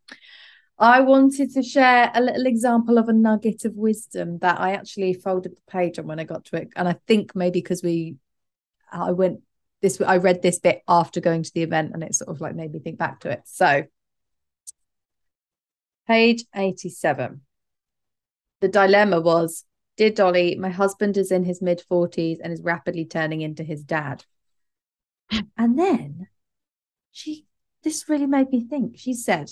I 0.77 1.01
wanted 1.01 1.51
to 1.53 1.63
share 1.63 2.11
a 2.13 2.21
little 2.21 2.45
example 2.45 2.99
of 2.99 3.09
a 3.09 3.13
nugget 3.13 3.65
of 3.65 3.75
wisdom 3.75 4.37
that 4.39 4.59
I 4.59 4.73
actually 4.73 5.13
folded 5.13 5.53
the 5.53 5.71
page 5.71 5.97
on 5.97 6.05
when 6.05 6.19
I 6.19 6.23
got 6.23 6.45
to 6.45 6.57
it. 6.57 6.69
And 6.75 6.87
I 6.87 6.97
think 7.07 7.35
maybe 7.35 7.61
because 7.61 7.81
we, 7.81 8.17
I 8.91 9.11
went 9.11 9.41
this, 9.81 9.99
I 10.01 10.17
read 10.17 10.41
this 10.41 10.59
bit 10.59 10.83
after 10.87 11.19
going 11.19 11.43
to 11.43 11.51
the 11.53 11.63
event 11.63 11.91
and 11.93 12.03
it 12.03 12.15
sort 12.15 12.29
of 12.29 12.41
like 12.41 12.55
made 12.55 12.71
me 12.71 12.79
think 12.79 12.97
back 12.97 13.21
to 13.21 13.29
it. 13.29 13.41
So, 13.45 13.85
page 16.07 16.43
87. 16.55 17.41
The 18.61 18.67
dilemma 18.67 19.19
was 19.19 19.65
Dear 19.95 20.09
Dolly, 20.09 20.55
my 20.55 20.69
husband 20.69 21.17
is 21.17 21.31
in 21.31 21.43
his 21.43 21.61
mid 21.61 21.83
40s 21.89 22.39
and 22.43 22.51
is 22.51 22.61
rapidly 22.61 23.05
turning 23.05 23.41
into 23.41 23.63
his 23.63 23.83
dad. 23.83 24.25
And 25.57 25.77
then 25.77 26.27
she, 27.11 27.45
this 27.83 28.09
really 28.09 28.25
made 28.25 28.49
me 28.49 28.65
think. 28.67 28.97
She 28.97 29.13
said, 29.13 29.49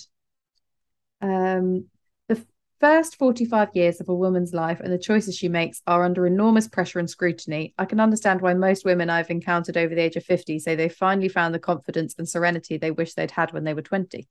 um, 1.22 1.86
the 2.28 2.44
first 2.80 3.18
45 3.18 3.70
years 3.76 4.02
of 4.02 4.10
a 4.10 4.16
woman's 4.16 4.54
life 4.54 4.80
and 4.80 4.92
the 4.92 4.98
choices 4.98 5.38
she 5.38 5.48
makes 5.48 5.82
are 5.86 6.04
under 6.04 6.26
enormous 6.26 6.68
pressure 6.68 7.00
and 7.00 7.10
scrutiny. 7.10 7.74
I 7.78 7.86
can 7.86 8.00
understand 8.00 8.42
why 8.42 8.54
most 8.56 8.84
women 8.86 9.10
I've 9.10 9.30
encountered 9.30 9.78
over 9.78 9.94
the 9.94 10.02
age 10.02 10.16
of 10.16 10.24
50 10.24 10.60
say 10.60 10.76
they 10.76 10.90
finally 10.90 11.30
found 11.30 11.54
the 11.54 11.60
confidence 11.60 12.16
and 12.18 12.28
serenity 12.28 12.78
they 12.78 12.92
wish 12.92 13.14
they'd 13.14 13.32
had 13.32 13.54
when 13.54 13.64
they 13.64 13.76
were 13.76 13.84
20. 13.84 14.28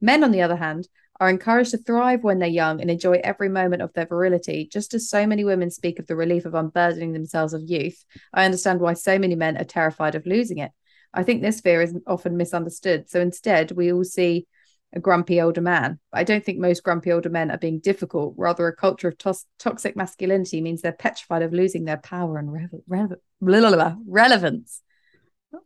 Men, 0.00 0.24
on 0.24 0.30
the 0.30 0.42
other 0.42 0.56
hand, 0.56 0.88
are 1.20 1.28
encouraged 1.28 1.72
to 1.72 1.78
thrive 1.78 2.24
when 2.24 2.38
they're 2.38 2.48
young 2.48 2.80
and 2.80 2.90
enjoy 2.90 3.20
every 3.22 3.50
moment 3.50 3.82
of 3.82 3.92
their 3.92 4.06
virility, 4.06 4.68
just 4.72 4.94
as 4.94 5.10
so 5.10 5.26
many 5.26 5.44
women 5.44 5.70
speak 5.70 5.98
of 5.98 6.06
the 6.06 6.16
relief 6.16 6.46
of 6.46 6.54
unburdening 6.54 7.12
themselves 7.12 7.52
of 7.52 7.62
youth. 7.62 8.02
I 8.32 8.46
understand 8.46 8.80
why 8.80 8.94
so 8.94 9.18
many 9.18 9.34
men 9.34 9.58
are 9.58 9.64
terrified 9.64 10.14
of 10.14 10.24
losing 10.24 10.58
it. 10.58 10.72
I 11.12 11.22
think 11.22 11.42
this 11.42 11.60
fear 11.60 11.82
is 11.82 11.94
often 12.06 12.38
misunderstood. 12.38 13.10
So 13.10 13.20
instead, 13.20 13.72
we 13.72 13.92
all 13.92 14.04
see 14.04 14.46
a 14.94 15.00
grumpy 15.00 15.40
older 15.40 15.60
man. 15.60 15.98
But 16.10 16.20
I 16.20 16.24
don't 16.24 16.44
think 16.44 16.58
most 16.58 16.82
grumpy 16.82 17.12
older 17.12 17.28
men 17.28 17.50
are 17.50 17.58
being 17.58 17.80
difficult. 17.80 18.34
Rather, 18.38 18.66
a 18.66 18.74
culture 18.74 19.08
of 19.08 19.18
tos- 19.18 19.46
toxic 19.58 19.96
masculinity 19.96 20.62
means 20.62 20.80
they're 20.80 20.92
petrified 20.92 21.42
of 21.42 21.52
losing 21.52 21.84
their 21.84 21.98
power 21.98 22.38
and 22.38 22.50
re- 22.50 22.68
re- 22.88 23.06
blah, 23.40 23.60
blah, 23.60 23.74
blah, 23.74 23.94
relevance. 24.06 24.82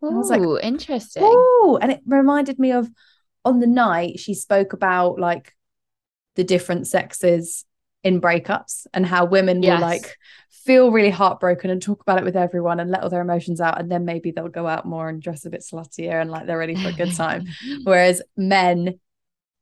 Oh, 0.02 0.08
like, 0.08 0.64
interesting. 0.64 1.22
Oh, 1.24 1.78
and 1.80 1.92
it 1.92 2.00
reminded 2.06 2.58
me 2.58 2.72
of 2.72 2.90
on 3.44 3.60
the 3.60 3.66
night 3.66 4.18
she 4.18 4.34
spoke 4.34 4.72
about 4.72 5.18
like 5.18 5.54
the 6.36 6.44
different 6.44 6.86
sexes 6.86 7.64
in 8.02 8.20
breakups 8.20 8.86
and 8.92 9.06
how 9.06 9.24
women 9.24 9.62
yes. 9.62 9.80
will 9.80 9.86
like 9.86 10.16
feel 10.50 10.90
really 10.90 11.10
heartbroken 11.10 11.70
and 11.70 11.82
talk 11.82 12.00
about 12.00 12.18
it 12.18 12.24
with 12.24 12.36
everyone 12.36 12.80
and 12.80 12.90
let 12.90 13.02
all 13.02 13.10
their 13.10 13.20
emotions 13.20 13.60
out 13.60 13.78
and 13.78 13.90
then 13.90 14.04
maybe 14.04 14.30
they'll 14.30 14.48
go 14.48 14.66
out 14.66 14.86
more 14.86 15.08
and 15.08 15.22
dress 15.22 15.44
a 15.44 15.50
bit 15.50 15.60
sluttier 15.60 16.20
and 16.20 16.30
like 16.30 16.46
they're 16.46 16.58
ready 16.58 16.74
for 16.74 16.88
a 16.88 16.92
good 16.92 17.14
time 17.14 17.44
whereas 17.84 18.22
men 18.36 18.98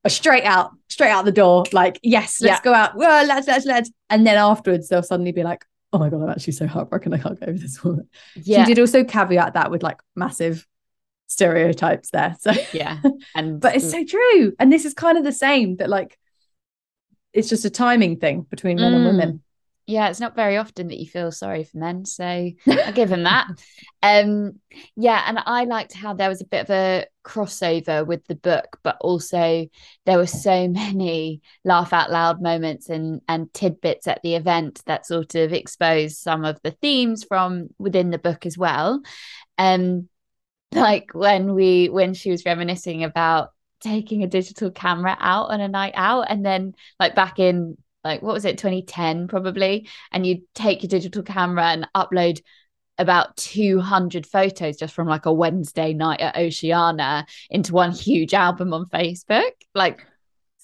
are 0.05 0.11
straight 0.11 0.45
out, 0.45 0.73
straight 0.89 1.11
out 1.11 1.25
the 1.25 1.33
door, 1.33 1.65
like, 1.73 2.01
yes, 2.03 2.41
let's 2.41 2.59
yeah. 2.59 2.63
go 2.63 2.75
out. 2.75 2.97
Well, 2.97 3.27
let's, 3.27 3.47
let's, 3.47 3.65
let's. 3.65 3.91
And 4.11 4.27
then 4.27 4.37
afterwards, 4.37 4.89
they'll 4.89 5.03
suddenly 5.03 5.33
be 5.33 5.45
like, 5.45 5.65
oh 5.93 5.99
my 5.99 6.09
God, 6.09 6.23
I'm 6.23 6.31
actually 6.31 6.55
so 6.55 6.67
heartbroken. 6.67 7.13
I 7.13 7.19
can't 7.19 7.39
go 7.39 7.47
over 7.47 7.59
this 7.59 7.83
woman. 7.85 8.09
Yeah. 8.35 8.65
She 8.65 8.75
did 8.75 8.81
also 8.81 9.05
caveat 9.05 9.55
that 9.55 9.71
with 9.71 9.83
like 9.83 10.01
massive 10.17 10.67
stereotypes 11.33 12.11
there. 12.11 12.37
So, 12.41 12.53
yeah. 12.73 13.01
And, 13.35 13.61
but 13.61 13.77
it's 13.77 13.91
so 13.91 14.05
true. 14.05 14.53
And 14.59 14.73
this 14.73 14.85
is 14.85 14.95
kind 14.95 15.17
of 15.17 15.25
the 15.25 15.33
same 15.33 15.77
that 15.77 15.89
like, 15.89 16.19
it's 17.33 17.49
just 17.49 17.65
a 17.65 17.71
timing 17.71 18.19
thing 18.19 18.43
between 18.43 18.77
men 18.77 18.93
mm. 18.93 18.97
and 18.97 19.05
women 19.05 19.43
yeah, 19.87 20.09
it's 20.09 20.21
not 20.21 20.37
very 20.37 20.57
often 20.57 20.89
that 20.89 20.99
you 20.99 21.07
feel 21.07 21.33
sorry 21.33 21.65
for 21.65 21.79
men, 21.79 22.05
so 22.05 22.25
I 22.25 22.93
give 22.95 23.11
him 23.11 23.25
that. 23.25 23.49
Um, 24.05 24.59
yeah, 24.97 25.23
and 25.29 25.39
I 25.47 25.63
liked 25.63 25.93
how 25.93 26.13
there 26.13 26.29
was 26.29 26.41
a 26.41 26.45
bit 26.45 26.63
of 26.63 26.71
a 26.71 27.07
crossover 27.25 28.05
with 28.05 28.27
the 28.27 28.35
book, 28.35 28.81
but 28.83 28.97
also 29.01 29.69
there 30.07 30.19
were 30.19 30.27
so 30.27 30.67
many 30.69 31.41
laugh 31.65 31.93
out 31.93 32.11
loud 32.11 32.43
moments 32.43 32.89
and 32.89 33.21
and 33.29 33.53
tidbits 33.55 34.09
at 34.09 34.21
the 34.25 34.35
event 34.35 34.83
that 34.87 35.07
sort 35.07 35.37
of 35.37 35.53
exposed 35.53 36.17
some 36.17 36.45
of 36.45 36.59
the 36.65 36.73
themes 36.73 37.23
from 37.23 37.69
within 37.79 38.11
the 38.11 38.19
book 38.19 38.45
as 38.45 38.59
well. 38.59 39.01
Um, 39.57 40.09
like 40.81 41.11
when 41.13 41.55
we 41.55 41.89
when 41.89 42.15
she 42.15 42.31
was 42.31 42.45
reminiscing 42.45 43.05
about 43.05 43.51
taking 43.81 44.23
a 44.23 44.29
digital 44.29 44.71
camera 44.71 45.17
out 45.21 45.51
on 45.51 45.61
a 45.61 45.69
night 45.69 45.93
out 45.97 46.27
and 46.29 46.47
then 46.47 46.75
like 47.01 47.15
back 47.15 47.39
in 47.39 47.77
like 48.05 48.23
what 48.23 48.35
was 48.35 48.45
it 48.45 48.59
2010 48.59 49.29
probably 49.29 49.89
and 50.13 50.27
you 50.27 50.43
take 50.55 50.83
your 50.83 50.89
digital 50.89 51.23
camera 51.23 51.65
and 51.65 51.89
upload 51.95 52.41
about 52.99 53.37
200 53.37 54.27
photos 54.27 54.77
just 54.77 54.95
from 54.95 55.09
like 55.09 55.27
a 55.27 55.33
Wednesday 55.33 55.93
night 55.93 56.21
at 56.21 56.37
Oceana 56.37 57.27
into 57.51 57.73
one 57.73 57.93
huge 57.93 58.35
album 58.35 58.73
on 58.73 58.87
Facebook. 58.87 59.53
Like 59.75 60.07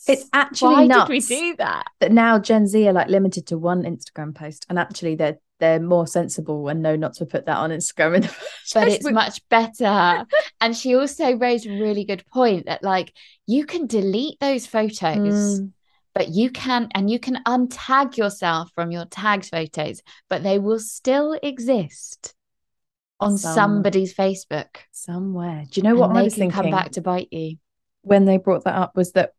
it's 0.06 0.28
actually 0.32 0.74
why 0.74 0.86
nuts 0.86 1.08
did 1.08 1.12
we 1.12 1.20
do 1.20 1.56
that? 1.56 1.88
that 2.00 2.12
now 2.12 2.38
Gen 2.38 2.66
Z 2.66 2.86
are 2.86 2.92
like 2.92 3.08
limited 3.08 3.46
to 3.48 3.58
one 3.58 3.82
Instagram 3.82 4.34
post 4.34 4.66
and 4.68 4.78
actually 4.78 5.16
they're 5.16 5.38
they're 5.58 5.80
more 5.80 6.06
sensible 6.06 6.68
and 6.68 6.82
know 6.82 6.96
not 6.96 7.14
to 7.14 7.26
put 7.26 7.46
that 7.46 7.56
on 7.56 7.70
Instagram 7.70 8.16
in 8.16 8.22
the 8.22 8.28
first 8.28 8.74
but 8.74 8.88
it's 8.88 9.10
much 9.10 9.40
better. 9.48 10.24
And 10.60 10.76
she 10.76 10.96
also 10.96 11.36
raised 11.36 11.66
a 11.66 11.80
really 11.80 12.04
good 12.04 12.26
point 12.26 12.66
that 12.66 12.82
like 12.82 13.12
you 13.46 13.64
can 13.64 13.86
delete 13.86 14.40
those 14.40 14.66
photos 14.66 15.60
mm 15.60 15.72
but 16.14 16.30
you 16.30 16.50
can 16.50 16.88
and 16.96 17.08
you 17.08 17.20
can 17.20 17.38
untag 17.46 18.16
yourself 18.16 18.72
from 18.74 18.90
your 18.90 19.04
tagged 19.04 19.48
photos 19.50 20.02
but 20.28 20.42
they 20.42 20.58
will 20.58 20.80
still 20.80 21.38
exist 21.42 22.34
on 23.20 23.38
Some, 23.38 23.54
somebody's 23.54 24.14
facebook. 24.14 24.78
Somewhere. 24.90 25.64
Do 25.70 25.78
you 25.78 25.82
know 25.84 25.94
what 25.94 26.10
and 26.10 26.18
i 26.18 26.22
was 26.24 26.34
thinking 26.34 26.50
come 26.50 26.70
back 26.70 26.90
to 26.92 27.02
bite 27.02 27.28
you. 27.30 27.58
When 28.02 28.24
they 28.24 28.36
brought 28.36 28.64
that 28.64 28.74
up 28.74 28.96
was 28.96 29.12
that 29.12 29.32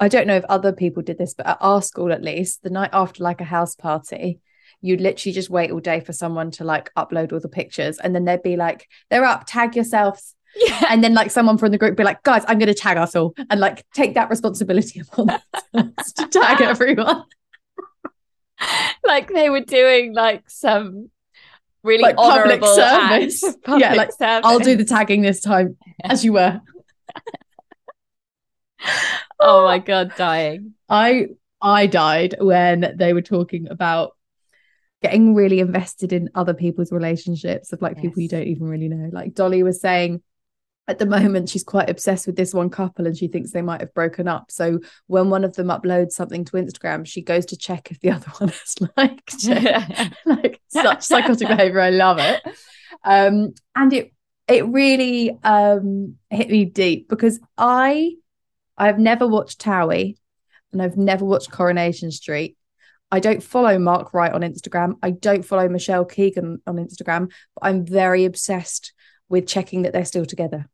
i 0.00 0.08
don't 0.08 0.26
know 0.26 0.36
if 0.36 0.44
other 0.44 0.72
people 0.72 1.02
did 1.02 1.18
this 1.18 1.34
but 1.34 1.46
at 1.46 1.58
our 1.60 1.82
school 1.82 2.10
at 2.10 2.22
least 2.22 2.62
the 2.62 2.70
night 2.70 2.90
after 2.94 3.22
like 3.22 3.42
a 3.42 3.44
house 3.44 3.74
party 3.74 4.40
you'd 4.86 5.00
literally 5.00 5.32
just 5.32 5.50
wait 5.50 5.70
all 5.70 5.80
day 5.80 6.00
for 6.00 6.12
someone 6.12 6.50
to 6.50 6.64
like 6.64 6.92
upload 6.94 7.32
all 7.32 7.40
the 7.40 7.48
pictures 7.48 7.98
and 7.98 8.14
then 8.14 8.24
they'd 8.24 8.42
be 8.42 8.56
like 8.56 8.88
they're 9.10 9.24
up 9.24 9.44
tag 9.46 9.74
yourselves 9.74 10.36
yeah. 10.56 10.86
And 10.88 11.04
then 11.04 11.14
like 11.14 11.30
someone 11.30 11.58
from 11.58 11.70
the 11.70 11.78
group 11.78 11.96
be 11.96 12.04
like, 12.04 12.22
guys, 12.22 12.44
I'm 12.48 12.58
going 12.58 12.68
to 12.68 12.74
tag 12.74 12.96
us 12.96 13.14
all 13.14 13.34
and 13.50 13.60
like 13.60 13.84
take 13.92 14.14
that 14.14 14.30
responsibility 14.30 15.00
upon 15.12 15.30
us 15.74 16.12
to 16.12 16.26
tag 16.28 16.60
everyone. 16.62 17.24
like 19.04 19.28
they 19.28 19.50
were 19.50 19.60
doing 19.60 20.14
like 20.14 20.48
some 20.48 21.10
really 21.82 22.02
like 22.02 22.16
public 22.16 22.64
service. 22.64 23.44
Public 23.64 23.82
yeah, 23.82 23.94
like 23.94 24.12
service. 24.12 24.42
I'll 24.44 24.58
do 24.58 24.76
the 24.76 24.84
tagging 24.84 25.22
this 25.22 25.40
time 25.40 25.76
yeah. 25.86 26.12
as 26.12 26.24
you 26.24 26.32
were. 26.32 26.60
oh 29.38 29.64
my 29.64 29.78
god, 29.78 30.12
dying. 30.16 30.74
I 30.88 31.28
I 31.60 31.86
died 31.86 32.36
when 32.40 32.94
they 32.96 33.12
were 33.12 33.22
talking 33.22 33.68
about 33.68 34.15
getting 35.02 35.34
really 35.34 35.60
invested 35.60 36.12
in 36.12 36.30
other 36.34 36.54
people's 36.54 36.92
relationships 36.92 37.72
of 37.72 37.82
like 37.82 37.96
yes. 37.96 38.02
people 38.02 38.22
you 38.22 38.28
don't 38.28 38.46
even 38.46 38.66
really 38.66 38.88
know. 38.88 39.10
Like 39.12 39.34
Dolly 39.34 39.62
was 39.62 39.80
saying 39.80 40.22
at 40.88 40.98
the 40.98 41.06
moment 41.06 41.48
she's 41.48 41.64
quite 41.64 41.90
obsessed 41.90 42.26
with 42.26 42.36
this 42.36 42.54
one 42.54 42.70
couple 42.70 43.06
and 43.06 43.16
she 43.16 43.28
thinks 43.28 43.50
they 43.50 43.62
might 43.62 43.80
have 43.80 43.92
broken 43.94 44.28
up. 44.28 44.50
So 44.50 44.80
when 45.06 45.30
one 45.30 45.44
of 45.44 45.54
them 45.54 45.68
uploads 45.68 46.12
something 46.12 46.44
to 46.46 46.52
instagram 46.52 47.06
she 47.06 47.22
goes 47.22 47.46
to 47.46 47.56
check 47.56 47.90
if 47.90 48.00
the 48.00 48.10
other 48.12 48.30
one 48.38 48.48
has 48.48 48.76
liked 48.96 49.34
it 49.42 50.12
like 50.24 50.60
such 50.68 51.02
psychotic 51.02 51.48
behavior. 51.48 51.80
I 51.80 51.90
love 51.90 52.18
it. 52.18 52.42
Um 53.04 53.54
and 53.74 53.92
it 53.92 54.12
it 54.48 54.66
really 54.66 55.36
um 55.42 56.16
hit 56.30 56.48
me 56.48 56.64
deep 56.64 57.08
because 57.08 57.40
i 57.58 58.12
i've 58.78 58.98
never 58.98 59.26
watched 59.26 59.60
towie 59.60 60.16
and 60.72 60.80
i've 60.80 60.96
never 60.96 61.24
watched 61.24 61.50
coronation 61.50 62.12
street 62.12 62.55
I 63.10 63.20
don't 63.20 63.42
follow 63.42 63.78
Mark 63.78 64.12
Wright 64.12 64.32
on 64.32 64.40
Instagram. 64.40 64.94
I 65.02 65.10
don't 65.10 65.44
follow 65.44 65.68
Michelle 65.68 66.04
Keegan 66.04 66.60
on 66.66 66.76
Instagram, 66.76 67.30
but 67.54 67.68
I'm 67.68 67.86
very 67.86 68.24
obsessed 68.24 68.92
with 69.28 69.46
checking 69.46 69.82
that 69.82 69.92
they're 69.92 70.04
still 70.04 70.26
together 70.26 70.68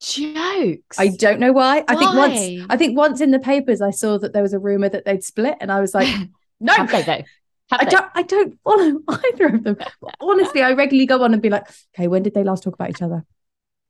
jokes. 0.00 0.98
I 0.98 1.08
don't 1.08 1.40
know 1.40 1.52
why. 1.52 1.80
why. 1.80 1.84
I 1.88 1.96
think 1.96 2.14
once 2.14 2.66
I 2.70 2.76
think 2.76 2.96
once 2.96 3.20
in 3.20 3.30
the 3.30 3.38
papers 3.38 3.80
I 3.80 3.90
saw 3.90 4.18
that 4.18 4.32
there 4.32 4.42
was 4.42 4.54
a 4.54 4.58
rumor 4.58 4.88
that 4.88 5.04
they'd 5.04 5.22
split 5.22 5.56
and 5.60 5.70
I 5.70 5.80
was 5.80 5.94
like, 5.94 6.08
no. 6.60 6.72
Have 6.74 6.90
they 6.90 7.02
though? 7.02 7.22
Have 7.70 7.80
I 7.80 7.84
they? 7.84 7.90
don't 7.90 8.06
I 8.14 8.22
don't 8.22 8.58
follow 8.64 9.00
either 9.08 9.46
of 9.46 9.64
them. 9.64 9.76
honestly, 10.20 10.62
I 10.62 10.72
regularly 10.72 11.06
go 11.06 11.22
on 11.22 11.32
and 11.32 11.42
be 11.42 11.50
like, 11.50 11.68
okay, 11.94 12.08
when 12.08 12.22
did 12.22 12.34
they 12.34 12.44
last 12.44 12.62
talk 12.62 12.74
about 12.74 12.90
each 12.90 13.02
other? 13.02 13.24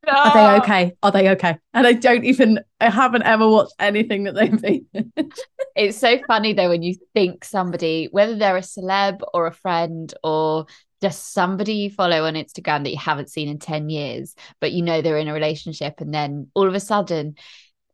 No. 0.06 0.12
Are 0.12 0.32
they 0.32 0.46
oh. 0.46 0.56
okay? 0.58 0.96
Are 1.02 1.12
they 1.12 1.28
okay? 1.30 1.58
And 1.74 1.86
I 1.86 1.92
don't 1.92 2.24
even 2.24 2.60
I 2.80 2.90
haven't 2.90 3.24
ever 3.24 3.48
watched 3.48 3.74
anything 3.78 4.24
that 4.24 4.34
they've 4.34 4.60
been. 4.60 4.86
it's 5.76 5.98
so 5.98 6.18
funny 6.26 6.52
though 6.52 6.70
when 6.70 6.82
you 6.82 6.94
think 7.14 7.44
somebody, 7.44 8.08
whether 8.10 8.36
they're 8.36 8.56
a 8.56 8.60
celeb 8.60 9.20
or 9.34 9.46
a 9.46 9.52
friend 9.52 10.12
or 10.24 10.66
just 11.02 11.32
somebody 11.32 11.74
you 11.74 11.90
follow 11.90 12.24
on 12.24 12.34
Instagram 12.34 12.84
that 12.84 12.90
you 12.90 12.98
haven't 12.98 13.30
seen 13.30 13.48
in 13.48 13.58
10 13.58 13.88
years, 13.88 14.34
but 14.60 14.72
you 14.72 14.82
know 14.82 15.00
they're 15.00 15.16
in 15.16 15.28
a 15.28 15.34
relationship, 15.34 16.00
and 16.00 16.12
then 16.12 16.48
all 16.54 16.68
of 16.68 16.74
a 16.74 16.80
sudden 16.80 17.36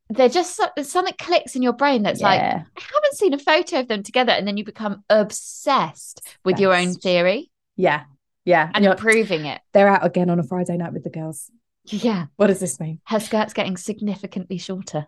they're 0.09 0.29
just 0.29 0.61
something 0.83 1.15
clicks 1.19 1.57
in 1.57 1.63
your 1.63 1.73
brain 1.73 2.03
that's 2.03 2.21
yeah. 2.21 2.27
like, 2.27 2.41
I 2.41 2.81
haven't 2.95 3.15
seen 3.15 3.35
a 3.35 3.39
photo 3.39 3.81
of 3.81 3.89
them 3.89 4.03
together. 4.03 4.33
And 4.33 4.47
then 4.47 4.57
you 4.57 4.65
become 4.65 5.03
obsessed 5.11 6.25
with 6.45 6.61
your 6.61 6.75
own 6.75 6.95
theory. 6.95 7.51
Yeah. 7.75 8.05
Yeah. 8.45 8.71
And, 8.73 8.85
you're 8.85 8.95
proving 8.95 9.47
it. 9.47 9.61
They're 9.73 9.89
out 9.89 10.07
again 10.07 10.31
on 10.31 10.39
a 10.39 10.45
Friday 10.45 10.77
night 10.77 10.93
with 10.93 11.03
the 11.03 11.11
girls. 11.11 11.51
Yeah. 11.87 12.26
What 12.37 12.49
does 12.49 12.61
this 12.61 12.78
mean? 12.81 13.00
Her 13.05 13.21
skirt's 13.21 13.52
getting 13.52 13.76
significantly 13.76 14.59
shorter. 14.59 15.07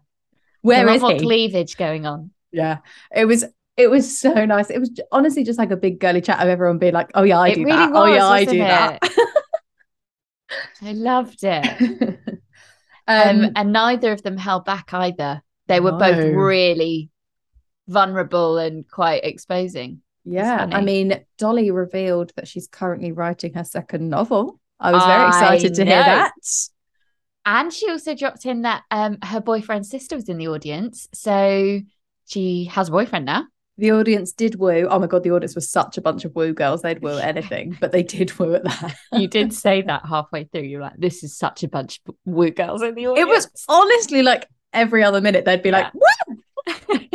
Where 0.63 0.85
a 0.85 0.87
lot 0.87 0.97
is 0.97 1.03
more 1.03 1.13
he? 1.13 1.19
cleavage 1.21 1.77
going 1.77 2.07
on. 2.07 2.31
Yeah, 2.53 2.79
it 3.15 3.25
was. 3.27 3.45
It 3.77 3.89
was 3.91 4.19
so 4.19 4.45
nice. 4.45 4.71
It 4.71 4.81
was 4.81 4.91
honestly 5.13 5.45
just 5.45 5.59
like 5.59 5.71
a 5.71 5.77
big 5.77 6.01
girly 6.01 6.21
chat 6.21 6.41
of 6.41 6.49
everyone 6.49 6.79
being 6.79 6.95
like, 6.95 7.11
"Oh 7.15 7.23
yeah, 7.23 7.39
I 7.39 7.51
It 7.51 7.55
do 7.55 7.65
really 7.65 7.77
that. 7.77 7.93
oh 7.95 8.07
yeah, 8.07 8.27
I 8.27 8.45
do 8.45 8.59
that." 8.59 8.99
I 10.83 10.93
loved 10.93 11.45
it. 11.45 12.19
um, 13.07 13.45
Um, 13.45 13.53
and 13.55 13.73
neither 13.73 14.13
of 14.13 14.23
them 14.23 14.37
held 14.37 14.65
back 14.65 14.93
either. 14.93 15.43
They 15.67 15.81
were 15.81 15.93
both 15.93 16.17
really 16.35 17.11
vulnerable 17.87 18.59
and 18.59 18.89
quite 18.91 19.25
exposing. 19.25 20.03
yeah, 20.25 20.67
I 20.73 20.81
mean, 20.81 21.25
Dolly 21.39 21.71
revealed 21.71 22.33
that 22.37 22.49
she's 22.49 22.67
currently 22.69 23.13
writing 23.13 23.55
her 23.55 23.65
second 23.65 24.09
novel. 24.09 24.59
I 24.81 24.93
was 24.93 25.05
very 25.05 25.23
I 25.23 25.29
excited 25.29 25.75
to 25.75 25.85
hear 25.85 26.03
that. 26.03 26.33
And 27.45 27.73
she 27.73 27.91
also 27.91 28.15
dropped 28.15 28.45
in 28.47 28.63
that 28.63 28.83
um 28.91 29.19
her 29.23 29.41
boyfriend's 29.41 29.91
sister 29.91 30.17
was 30.17 30.29
in 30.29 30.39
the 30.39 30.49
audience. 30.49 31.09
So 31.13 31.81
she 32.27 32.65
has 32.67 32.89
a 32.89 32.93
boyfriend 32.93 33.25
now. 33.25 33.47
The 33.79 33.93
audience 33.93 34.33
did 34.33 34.57
woo. 34.57 34.89
Oh 34.91 34.99
my 34.99 35.07
god, 35.07 35.23
the 35.23 35.31
audience 35.31 35.55
was 35.55 35.71
such 35.71 35.97
a 35.97 36.01
bunch 36.01 36.25
of 36.25 36.35
woo 36.35 36.53
girls. 36.53 36.83
They'd 36.83 37.01
woo 37.01 37.17
anything, 37.23 37.79
but 37.81 37.93
they 37.93 38.03
did 38.03 38.37
woo 38.39 38.55
at 38.55 38.65
that. 38.65 38.97
You 39.13 39.29
did 39.29 39.53
say 39.65 39.83
that 39.83 40.05
halfway 40.05 40.45
through. 40.45 40.63
You're 40.63 40.83
like, 40.83 40.97
this 40.99 41.23
is 41.23 41.37
such 41.37 41.63
a 41.63 41.69
bunch 41.69 42.01
of 42.07 42.15
woo 42.25 42.51
girls 42.51 42.83
in 42.83 42.95
the 42.95 43.07
audience. 43.07 43.29
It 43.29 43.33
was 43.33 43.49
honestly 43.69 44.23
like 44.23 44.49
every 44.73 45.03
other 45.03 45.21
minute 45.21 45.45
they'd 45.45 45.63
be 45.63 45.71
like, 45.71 45.93
"Woo!" 45.95 46.03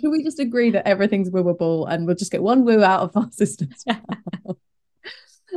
Should 0.00 0.10
we 0.10 0.22
just 0.22 0.38
agree 0.38 0.70
that 0.70 0.86
everything's 0.86 1.28
wooable 1.30 1.90
and 1.90 2.06
we'll 2.06 2.14
just 2.14 2.30
get 2.30 2.42
one 2.42 2.64
woo 2.64 2.82
out 2.82 3.00
of 3.00 3.16
our 3.16 3.28
sisters? 3.32 3.84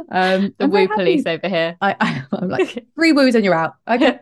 Um, 0.10 0.54
the 0.58 0.66
I'm 0.66 0.72
woo 0.72 0.88
police 0.88 1.26
over 1.26 1.48
here. 1.48 1.78
I, 1.82 1.96
I, 2.00 2.24
I'm 2.38 2.50
like 2.50 2.86
three 2.96 3.12
woos 3.12 3.36
and 3.36 3.46
you're 3.46 3.54
out. 3.54 3.76
Okay. 3.88 4.20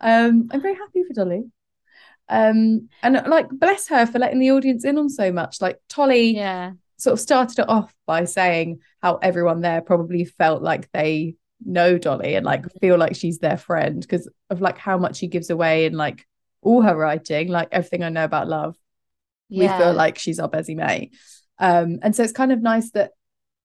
um, 0.00 0.48
I'm 0.50 0.60
very 0.60 0.74
happy 0.74 1.04
for 1.04 1.14
Dolly. 1.14 1.44
Um, 2.28 2.88
and 3.02 3.22
like 3.26 3.48
bless 3.50 3.88
her 3.88 4.04
for 4.06 4.18
letting 4.18 4.38
the 4.38 4.50
audience 4.50 4.84
in 4.84 4.98
on 4.98 5.08
so 5.08 5.32
much. 5.32 5.60
Like 5.60 5.80
Tolly 5.88 6.36
yeah. 6.36 6.72
sort 6.98 7.14
of 7.14 7.20
started 7.20 7.58
it 7.58 7.68
off 7.68 7.94
by 8.06 8.24
saying 8.24 8.80
how 9.02 9.16
everyone 9.16 9.62
there 9.62 9.80
probably 9.80 10.24
felt 10.24 10.62
like 10.62 10.90
they 10.92 11.36
know 11.64 11.98
Dolly 11.98 12.34
and 12.34 12.44
like 12.44 12.66
feel 12.80 12.98
like 12.98 13.16
she's 13.16 13.38
their 13.38 13.56
friend 13.56 14.00
because 14.00 14.28
of 14.50 14.60
like 14.60 14.78
how 14.78 14.98
much 14.98 15.16
she 15.16 15.26
gives 15.26 15.50
away 15.50 15.86
and 15.86 15.96
like 15.96 16.26
all 16.60 16.82
her 16.82 16.96
writing, 16.96 17.48
like 17.48 17.68
everything 17.72 18.02
I 18.02 18.10
know 18.10 18.24
about 18.24 18.48
love. 18.48 18.76
We 19.50 19.66
feel 19.66 19.94
like 19.94 20.18
she's 20.18 20.38
our 20.38 20.48
Bessie 20.48 20.74
May. 20.74 21.10
Um, 21.58 21.98
and 22.02 22.14
so 22.14 22.22
it's 22.22 22.32
kind 22.32 22.52
of 22.52 22.62
nice 22.62 22.90
that 22.92 23.12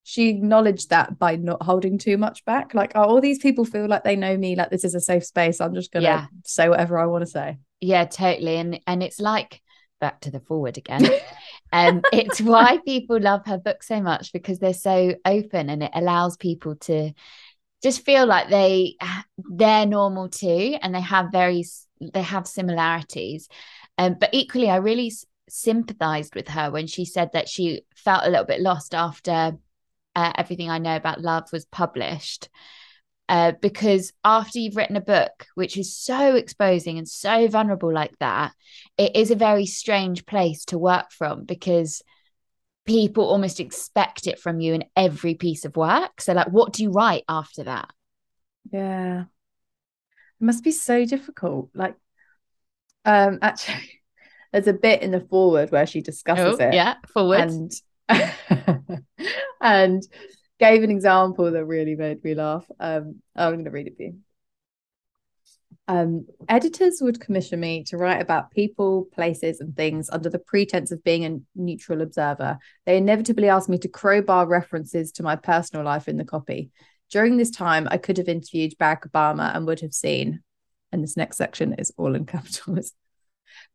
she 0.04 0.30
acknowledged 0.30 0.90
that 0.90 1.18
by 1.18 1.38
not 1.38 1.64
holding 1.64 1.98
too 1.98 2.18
much 2.18 2.44
back. 2.46 2.74
Like, 2.74 2.92
oh, 2.96 3.04
all 3.04 3.22
these 3.22 3.40
people 3.40 3.64
feel 3.66 3.88
like 3.88 4.04
they 4.04 4.16
know 4.16 4.36
me, 4.38 4.56
like 4.56 4.70
this 4.70 4.84
is 4.84 4.96
a 4.96 5.00
safe 5.00 5.26
space. 5.26 5.62
I'm 5.62 5.74
just 5.74 5.92
gonna 5.92 6.04
Yeah. 6.04 6.26
say 6.44 6.68
whatever 6.68 6.98
I 7.00 7.06
want 7.06 7.24
to 7.24 7.32
say. 7.32 7.58
Yeah, 7.80 8.06
totally. 8.06 8.58
And 8.58 8.80
and 8.86 9.02
it's 9.02 9.20
like 9.20 9.62
back 10.02 10.22
to 10.22 10.32
the 10.32 10.42
forward 10.42 10.78
again. 10.78 11.10
um, 11.72 12.02
it's 12.12 12.42
why 12.42 12.80
people 12.86 13.20
love 13.20 13.46
her 13.46 13.58
book 13.58 13.82
so 13.82 14.02
much 14.02 14.34
because 14.34 14.60
they're 14.60 14.74
so 14.74 15.16
open 15.26 15.70
and 15.70 15.84
it 15.84 15.92
allows 15.94 16.36
people 16.36 16.76
to 16.76 17.14
just 17.82 18.06
feel 18.06 18.26
like 18.26 18.50
they 18.50 18.98
they're 19.38 19.86
normal 19.86 20.30
too 20.30 20.78
and 20.82 20.94
they 20.94 21.02
have 21.02 21.32
very 21.32 21.64
they 22.14 22.22
have 22.22 22.48
similarities. 22.48 23.48
Um, 23.98 24.18
but 24.20 24.32
equally, 24.34 24.70
I 24.70 24.78
really 24.78 25.14
sympathized 25.50 26.36
with 26.36 26.48
her 26.48 26.72
when 26.72 26.88
she 26.88 27.06
said 27.06 27.32
that 27.34 27.50
she 27.50 27.84
felt 27.96 28.26
a 28.26 28.30
little 28.30 28.46
bit 28.46 28.62
lost 28.62 28.96
after 28.96 29.58
uh, 30.16 30.34
everything 30.36 30.70
I 30.70 30.80
know 30.80 30.96
about 30.96 31.22
love 31.22 31.52
was 31.52 31.66
published 31.66 32.50
uh, 33.30 33.54
because 33.62 34.12
after 34.24 34.60
you've 34.60 34.76
written 34.76 34.96
a 34.96 35.02
book 35.02 35.48
which 35.56 35.78
is 35.78 35.98
so 35.98 36.36
exposing 36.36 36.98
and 36.98 37.08
so 37.08 37.48
vulnerable 37.48 37.94
like 37.94 38.18
that, 38.20 38.52
it 38.98 39.16
is 39.16 39.32
a 39.32 39.36
very 39.36 39.66
strange 39.66 40.26
place 40.26 40.66
to 40.66 40.78
work 40.78 41.12
from 41.12 41.46
because 41.46 42.02
people 42.86 43.24
almost 43.24 43.60
expect 43.60 44.28
it 44.28 44.39
from 44.39 44.60
you 44.60 44.74
in 44.74 44.84
every 44.96 45.36
piece 45.36 45.63
of 45.63 45.78
work. 45.78 46.20
So, 46.20 46.34
like, 46.34 46.50
what 46.50 46.74
do 46.74 46.84
you 46.84 46.91
write 46.91 47.24
after 47.30 47.63
that? 47.63 47.89
Yeah. 48.72 49.22
It 49.22 50.46
must 50.46 50.63
be 50.63 50.72
so 50.72 51.06
difficult. 51.06 51.70
Like, 51.74 51.96
um, 53.06 53.39
actually, 53.41 54.02
there's 54.54 54.68
a 54.68 54.74
bit 54.74 55.02
in 55.02 55.12
the 55.12 55.20
forward 55.20 55.72
where 55.72 55.88
she 55.88 56.02
discusses 56.02 56.60
it. 56.60 56.70
Oh, 56.72 56.72
yeah, 56.72 56.96
forward. 57.12 57.39
and 57.39 57.72
and 59.62 60.04
gave 60.60 60.84
an 60.84 60.92
example 60.92 61.52
that 61.52 61.66
really 61.66 61.96
made 61.96 62.24
me 62.24 62.36
laugh. 62.36 62.66
Um, 62.80 63.22
I'm 63.36 63.54
going 63.54 63.66
to 63.66 63.72
read 63.72 63.88
it 63.88 63.98
for 63.98 64.04
you. 64.04 64.20
Um, 65.88 66.28
editors 66.48 67.00
would 67.02 67.20
commission 67.20 67.60
me 67.60 67.84
to 67.86 67.98
write 67.98 68.22
about 68.22 68.52
people, 68.52 69.08
places, 69.13 69.60
and 69.60 69.76
things 69.76 70.10
under 70.10 70.30
the 70.30 70.39
pretense 70.39 70.92
of 70.92 71.04
being 71.04 71.26
a 71.26 71.39
neutral 71.56 72.02
observer. 72.02 72.60
They 72.86 72.98
inevitably 72.98 73.50
asked 73.50 73.68
me 73.68 73.80
to 73.80 73.89
crowbar 73.89 74.48
references 74.48 75.12
to 75.13 75.24
my 75.24 75.36
personal 75.36 75.84
life 75.84 76.08
in 76.08 76.18
the 76.18 76.24
copy. 76.24 76.72
During 77.10 77.38
this 77.38 77.52
time, 77.52 77.88
I 77.92 77.98
could 77.98 78.18
have 78.18 78.30
interviewed 78.30 78.78
Barack 78.80 79.10
Obama 79.10 79.54
and 79.54 79.66
would 79.66 79.82
have 79.82 79.94
seen, 79.94 80.42
and 80.92 81.04
this 81.04 81.18
next 81.18 81.38
section 81.38 81.74
is 81.74 81.92
all 81.98 82.16
in 82.16 82.26
capitals. 82.26 82.94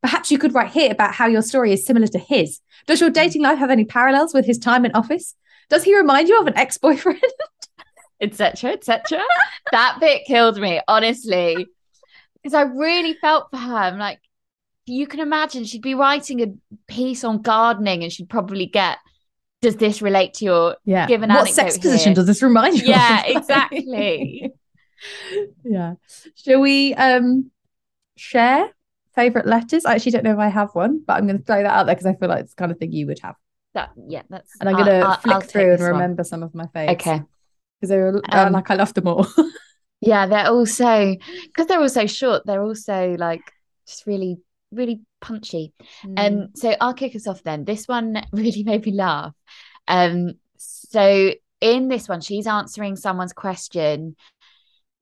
Perhaps 0.03 0.31
you 0.31 0.39
could 0.39 0.55
write 0.55 0.71
here 0.71 0.93
about 0.93 1.15
how 1.15 1.27
your 1.27 1.43
story 1.43 1.73
is 1.73 1.85
similar 1.85 2.07
to 2.07 2.19
his. 2.19 2.61
Does 2.87 3.01
your 3.01 3.11
dating 3.11 3.43
life 3.43 3.59
have 3.59 3.71
any 3.71 3.85
parallels 3.85 4.33
with 4.33 4.47
his 4.47 4.59
time 4.59 4.85
in 4.85 4.93
office? 4.93 5.35
Does 5.69 5.85
he 5.85 5.97
remind 5.97 6.29
you 6.29 6.41
of 6.41 6.47
an 6.47 6.57
ex-boyfriend? 6.57 7.21
etc 8.21 8.73
etc 8.73 9.23
that 9.71 9.99
bit 10.01 10.25
killed 10.27 10.59
me 10.59 10.81
honestly 10.89 11.67
because 12.35 12.53
i 12.53 12.63
really 12.63 13.15
felt 13.15 13.49
for 13.51 13.59
her 13.59 13.77
i'm 13.77 13.99
like 13.99 14.19
you 14.87 15.07
can 15.07 15.21
imagine 15.21 15.65
she'd 15.65 15.83
be 15.83 15.95
writing 15.95 16.43
a 16.43 16.53
piece 16.89 17.23
on 17.23 17.41
gardening 17.43 18.03
and 18.03 18.13
she'd 18.13 18.29
probably 18.29 18.67
get 18.67 18.99
does 19.61 19.77
this 19.77 20.01
relate 20.01 20.35
to 20.35 20.45
your 20.45 20.77
Yeah. 20.85 21.07
Give 21.09 21.23
an 21.23 21.31
what 21.31 21.41
anecdote 21.41 21.55
sex 21.55 21.79
position 21.79 22.15
does 22.15 22.27
this 22.27 22.43
remind 22.43 22.81
you 22.81 22.89
yeah 22.89 23.25
of? 23.27 23.37
exactly 23.37 24.53
yeah. 25.65 25.95
Shall 26.35 26.61
we 26.61 26.95
um 26.95 27.51
share 28.17 28.71
favorite 29.21 29.47
letters? 29.47 29.85
I 29.85 29.95
actually 29.95 30.13
don't 30.13 30.25
know 30.25 30.33
if 30.39 30.39
I 30.39 30.49
have 30.61 30.71
one, 30.75 31.03
but 31.07 31.15
I'm 31.17 31.27
going 31.27 31.39
to 31.39 31.45
throw 31.45 31.63
that 31.63 31.77
out 31.77 31.87
there 31.87 31.95
because 31.97 32.07
I 32.07 32.15
feel 32.15 32.29
like 32.29 32.41
it's 32.45 32.55
the 32.55 32.61
kind 32.63 32.73
of 32.73 32.79
thing 32.79 32.93
you 32.93 33.07
would 33.09 33.21
have. 33.27 33.37
that 33.75 33.91
yeah 34.09 34.23
that's 34.31 34.53
And 34.61 34.69
I'm 34.69 34.77
going 34.77 34.87
to 34.87 35.19
flick 35.23 35.35
I'll 35.35 35.41
through 35.41 35.63
and 35.73 35.73
this 35.73 35.81
one. 35.81 35.93
remember 35.93 36.25
some 36.25 36.43
of 36.43 36.55
my 36.55 36.67
favorites. 36.75 37.07
okay 37.07 37.23
Because 37.81 37.91
they 37.91 37.99
were 37.99 38.23
uh, 38.33 38.47
Um, 38.47 38.53
like 38.53 38.71
I 38.71 38.75
love 38.75 38.95
them 38.95 39.09
all. 39.09 39.27
yeah 40.01 40.27
they're 40.27 40.49
also 40.49 41.17
because 41.47 41.67
they're 41.67 41.81
all 41.81 41.89
so 41.89 42.07
short 42.07 42.47
they're 42.47 42.63
also 42.63 43.17
like 43.19 43.43
just 43.87 44.07
really 44.07 44.39
really 44.71 45.01
punchy 45.21 45.73
Mm. 46.05 46.19
Um, 46.19 46.49
so 46.55 46.75
I'll 46.81 46.95
kick 46.95 47.17
us 47.17 47.27
off 47.27 47.43
then. 47.43 47.65
This 47.65 47.89
one 47.89 48.23
really 48.33 48.63
made 48.63 48.85
me 48.87 48.93
laugh. 48.93 49.35
Um, 49.89 50.35
so 50.59 51.33
in 51.61 51.89
this 51.89 52.09
one, 52.09 52.21
she's 52.21 52.47
answering 52.47 52.95
someone's 52.97 53.33
question, 53.33 54.15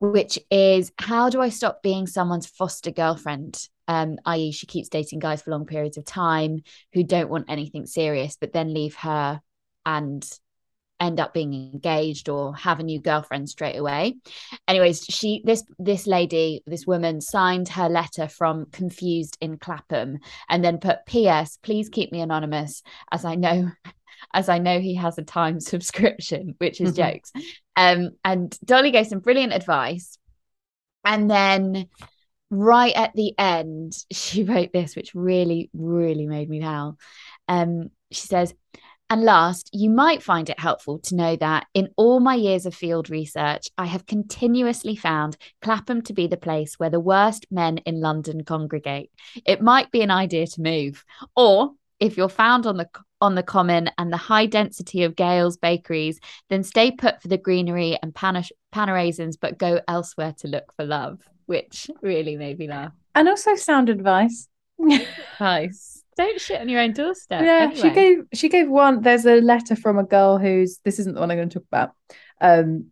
which 0.00 0.38
is 0.50 0.92
how 0.98 1.29
do 1.31 1.40
I 1.40 1.50
stop 1.50 1.83
being 1.83 2.07
someone's 2.07 2.46
foster 2.46 2.90
girlfriend? 2.92 3.68
Um, 3.88 4.16
i.e., 4.25 4.53
she 4.53 4.66
keeps 4.66 4.88
dating 4.88 5.20
guys 5.20 5.42
for 5.42 5.51
long 5.51 5.66
periods 5.66 5.96
of 5.96 6.05
time 6.05 6.61
who 6.92 7.05
don't 7.05 7.31
want 7.31 7.46
anything 7.49 7.87
serious, 7.87 8.37
but 8.40 8.53
then 8.53 8.75
leave 8.75 8.94
her 8.96 9.40
and 9.85 10.29
end 10.99 11.20
up 11.20 11.35
being 11.35 11.53
engaged 11.75 12.29
or 12.29 12.55
have 12.57 12.81
a 12.81 12.83
new 12.83 13.01
girlfriend 13.01 13.49
straight 13.49 13.77
away. 13.77 14.16
Anyways, 14.66 15.05
she 15.05 15.42
this 15.44 15.62
this 15.79 16.07
lady, 16.07 16.62
this 16.66 16.87
woman 16.87 17.20
signed 17.20 17.68
her 17.68 17.88
letter 17.88 18.29
from 18.29 18.66
confused 18.72 19.37
in 19.40 19.59
Clapham 19.59 20.18
and 20.49 20.64
then 20.64 20.79
put 20.79 21.05
PS, 21.07 21.59
please 21.62 21.88
keep 21.90 22.12
me 22.12 22.20
anonymous 22.20 22.83
as 23.12 23.25
I 23.25 23.35
know 23.35 23.70
as 24.35 24.49
I 24.49 24.59
know 24.59 24.81
he 24.81 24.94
has 24.94 25.18
a 25.18 25.22
time 25.22 25.61
subscription, 25.72 26.55
which 26.59 26.81
is 26.81 26.92
Mhm. 26.92 27.12
jokes. 27.12 27.33
Um 27.77 28.11
and 28.25 28.59
Dolly 28.64 28.90
gave 28.90 29.07
some 29.07 29.20
brilliant 29.20 29.53
advice. 29.53 30.18
And 31.05 31.31
then 31.31 31.88
right 32.51 32.95
at 32.95 33.15
the 33.15 33.35
end, 33.39 33.93
she 34.13 34.45
wrote 34.45 34.73
this, 34.73 34.97
which 34.97 35.15
really, 35.15 35.71
really 35.73 36.27
made 36.27 36.49
me 36.49 36.61
howl. 36.61 36.99
Um, 37.49 37.91
she 38.11 38.27
says, 38.27 38.55
and 39.09 39.23
last, 39.23 39.71
you 39.73 39.89
might 39.89 40.23
find 40.23 40.51
it 40.51 40.59
helpful 40.59 40.99
to 40.99 41.15
know 41.15 41.37
that 41.37 41.67
in 41.75 41.91
all 41.97 42.19
my 42.19 42.35
years 42.35 42.67
of 42.67 42.75
field 42.75 43.09
research, 43.09 43.69
I 43.79 43.87
have 43.87 44.05
continuously 44.05 44.97
found 44.97 45.37
Clapham 45.63 46.03
to 46.03 46.13
be 46.13 46.27
the 46.27 46.37
place 46.37 46.75
where 46.77 46.91
the 46.91 46.99
worst 46.99 47.47
men 47.49 47.79
in 47.79 48.01
London 48.01 48.43
congregate. 48.43 49.13
It 49.45 49.63
might 49.63 49.93
be 49.93 50.03
an 50.03 50.11
idea 50.11 50.49
to 50.49 50.61
move, 50.61 51.05
or 51.37 51.71
if 52.01 52.17
you're 52.17 52.29
found 52.29 52.67
on 52.67 52.77
the 52.79 52.89
on 53.21 53.35
the 53.35 53.43
common 53.43 53.91
and 53.97 54.13
the 54.13 54.19
high 54.19 54.47
density 54.47 55.05
of 55.05 55.17
Gail's 55.17 55.57
bakeries, 55.57 56.21
then 56.51 56.63
stay 56.63 56.91
put 56.91 57.23
for 57.23 57.29
the 57.29 57.39
greenery 57.39 57.97
and 58.03 58.15
pain 58.15 58.37
aux 58.37 58.93
raisins, 58.93 59.37
but 59.37 59.57
go 59.57 59.81
elsewhere 59.89 60.35
to 60.39 60.49
look 60.49 60.75
for 60.75 60.85
love, 60.85 61.21
which 61.47 61.91
really 62.03 62.37
made 62.37 62.59
me 62.59 62.69
laugh. 62.69 62.93
and 63.15 63.29
also 63.29 63.55
sound 63.55 63.89
advice. 63.89 64.49
Nice. 65.41 66.03
Don't 66.17 66.41
shit 66.41 66.61
on 66.61 66.69
your 66.69 66.81
own 66.81 66.93
doorstep. 66.93 67.43
yeah 67.43 67.71
she 67.75 67.91
gave 67.91 68.19
she 68.33 68.49
gave 68.49 68.69
one 68.71 69.03
there's 69.03 69.27
a 69.27 69.41
letter 69.41 69.77
from 69.77 69.99
a 69.99 70.05
girl 70.05 70.39
who's 70.39 70.79
this 70.85 70.99
isn't 70.99 71.15
the 71.15 71.21
one 71.21 71.31
i'm 71.31 71.37
going 71.37 71.51
to 71.51 71.59
talk 71.59 71.67
about 71.71 71.91
um 72.41 72.87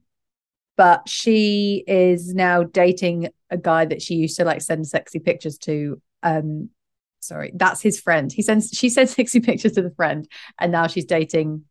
but 0.77 1.09
she 1.09 1.85
is 1.87 2.35
now 2.35 2.65
dating 2.65 3.29
a 3.49 3.57
guy 3.57 3.85
that 3.87 4.03
she 4.03 4.15
used 4.17 4.37
to 4.37 4.45
like 4.45 4.61
send 4.61 4.87
sexy 4.87 5.21
pictures 5.21 5.57
to. 5.59 6.01
Um, 6.23 6.71
sorry, 7.21 7.53
that's 7.55 7.81
his 7.81 8.01
friend. 8.01 8.33
He 8.33 8.43
sends 8.43 8.71
she 8.71 8.89
sends 8.89 9.13
sexy 9.17 9.41
pictures 9.41 9.73
to 9.73 9.83
the 9.83 9.93
friend, 9.93 10.29
and 10.59 10.73
now 10.73 10.89
she's 10.89 11.05
dating 11.05 11.63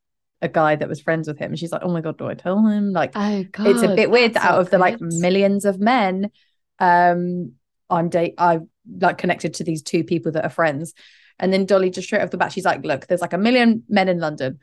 a 0.42 0.48
guy 0.48 0.76
that 0.78 0.88
was 0.88 1.02
friends 1.02 1.28
with 1.28 1.38
him. 1.38 1.52
And 1.52 1.60
she's 1.60 1.72
like, 1.74 1.82
oh 1.84 1.92
my 1.92 2.00
god, 2.02 2.18
do 2.18 2.28
I 2.28 2.34
tell 2.34 2.66
him? 2.66 2.94
Like, 2.94 3.12
oh 3.16 3.44
god, 3.52 3.68
it's 3.68 3.82
a 3.84 3.94
bit 3.94 4.10
weird 4.10 4.36
that 4.36 4.44
out 4.46 4.62
of 4.62 4.70
the 4.70 4.78
like 4.78 5.02
millions 5.02 5.66
of 5.66 5.80
men, 5.82 6.32
um, 6.80 7.54
I'm 7.90 8.10
date 8.10 8.36
I've 8.38 8.64
like 9.00 9.18
connected 9.18 9.56
to 9.56 9.64
these 9.64 9.82
two 9.82 10.04
people 10.04 10.32
that 10.34 10.44
are 10.44 10.50
friends. 10.50 10.94
And 11.40 11.52
then 11.52 11.66
Dolly 11.66 11.90
just 11.90 12.08
straight 12.08 12.22
off 12.22 12.32
the 12.32 12.38
bat, 12.38 12.52
she's 12.52 12.66
like, 12.66 12.84
look, 12.84 13.08
there's 13.08 13.22
like 13.22 13.34
a 13.34 13.38
million 13.38 13.84
men 13.90 14.08
in 14.08 14.20
London. 14.20 14.60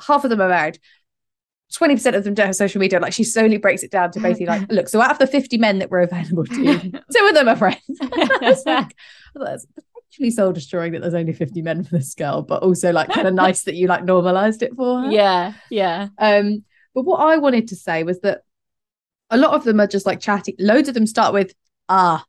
Half 0.00 0.24
of 0.24 0.30
them 0.30 0.40
are 0.40 0.48
married. 0.48 0.78
20% 1.72 2.16
of 2.16 2.24
them 2.24 2.34
don't 2.34 2.46
have 2.46 2.56
social 2.56 2.80
media. 2.80 2.98
Like 2.98 3.12
she 3.12 3.24
slowly 3.24 3.56
breaks 3.56 3.82
it 3.82 3.90
down 3.90 4.10
to 4.12 4.20
basically 4.20 4.46
like, 4.46 4.66
look, 4.70 4.88
so 4.88 5.00
out 5.00 5.12
of 5.12 5.18
the 5.18 5.26
50 5.26 5.56
men 5.58 5.78
that 5.78 5.90
were 5.90 6.00
available 6.00 6.44
to 6.44 6.62
you, 6.62 6.78
two 6.80 7.26
of 7.26 7.34
them 7.34 7.48
are 7.48 7.56
friends. 7.56 7.80
it's 7.88 8.66
like, 8.66 8.94
that's 9.34 9.66
potentially 9.94 10.30
soul 10.30 10.52
destroying 10.52 10.92
that 10.92 11.02
there's 11.02 11.14
only 11.14 11.32
50 11.32 11.62
men 11.62 11.84
for 11.84 11.96
this 11.96 12.14
girl, 12.14 12.42
but 12.42 12.62
also 12.62 12.92
like 12.92 13.10
kind 13.10 13.28
of 13.28 13.34
nice 13.34 13.62
that 13.64 13.76
you 13.76 13.86
like 13.86 14.04
normalized 14.04 14.62
it 14.62 14.74
for 14.74 15.02
her. 15.02 15.10
yeah, 15.10 15.54
yeah. 15.70 16.08
Um, 16.18 16.64
but 16.94 17.04
what 17.04 17.18
I 17.20 17.36
wanted 17.36 17.68
to 17.68 17.76
say 17.76 18.02
was 18.02 18.20
that 18.20 18.42
a 19.30 19.36
lot 19.36 19.54
of 19.54 19.64
them 19.64 19.80
are 19.80 19.86
just 19.86 20.06
like 20.06 20.20
chatty. 20.20 20.54
Loads 20.58 20.88
of 20.88 20.94
them 20.94 21.06
start 21.06 21.32
with 21.34 21.54
ah, 21.88 22.24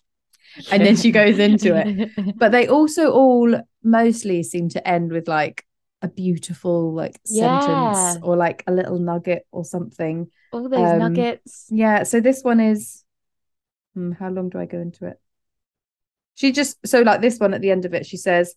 and 0.72 0.86
then 0.86 0.96
she 0.96 1.12
goes 1.12 1.40
into 1.40 1.76
it. 1.76 2.10
But 2.38 2.52
they 2.52 2.68
also 2.68 3.12
all 3.12 3.62
mostly 3.84 4.44
seem 4.44 4.70
to 4.70 4.88
end 4.88 5.12
with 5.12 5.28
like 5.28 5.66
a 6.02 6.08
beautiful 6.08 6.94
like 6.94 7.20
Yeah. 7.26 7.48
sentence 7.60 8.18
or 8.24 8.36
like 8.36 8.64
a 8.68 8.72
little 8.72 9.00
nugget 9.00 9.46
or 9.52 9.64
something. 9.66 10.30
All 10.52 10.68
those 10.70 10.92
Um, 10.92 11.00
nuggets. 11.00 11.68
Yeah. 11.70 12.04
So 12.04 12.20
this 12.20 12.42
one 12.44 12.60
is 12.60 13.04
hmm, 13.96 14.12
how 14.14 14.30
long 14.30 14.50
do 14.50 14.60
I 14.60 14.66
go 14.66 14.80
into 14.80 15.06
it? 15.06 15.20
She 16.36 16.52
just 16.52 16.78
so 16.88 17.02
like 17.02 17.22
this 17.22 17.40
one 17.40 17.54
at 17.54 17.62
the 17.62 17.72
end 17.72 17.86
of 17.86 17.94
it, 17.94 18.06
she 18.06 18.18
says, 18.18 18.56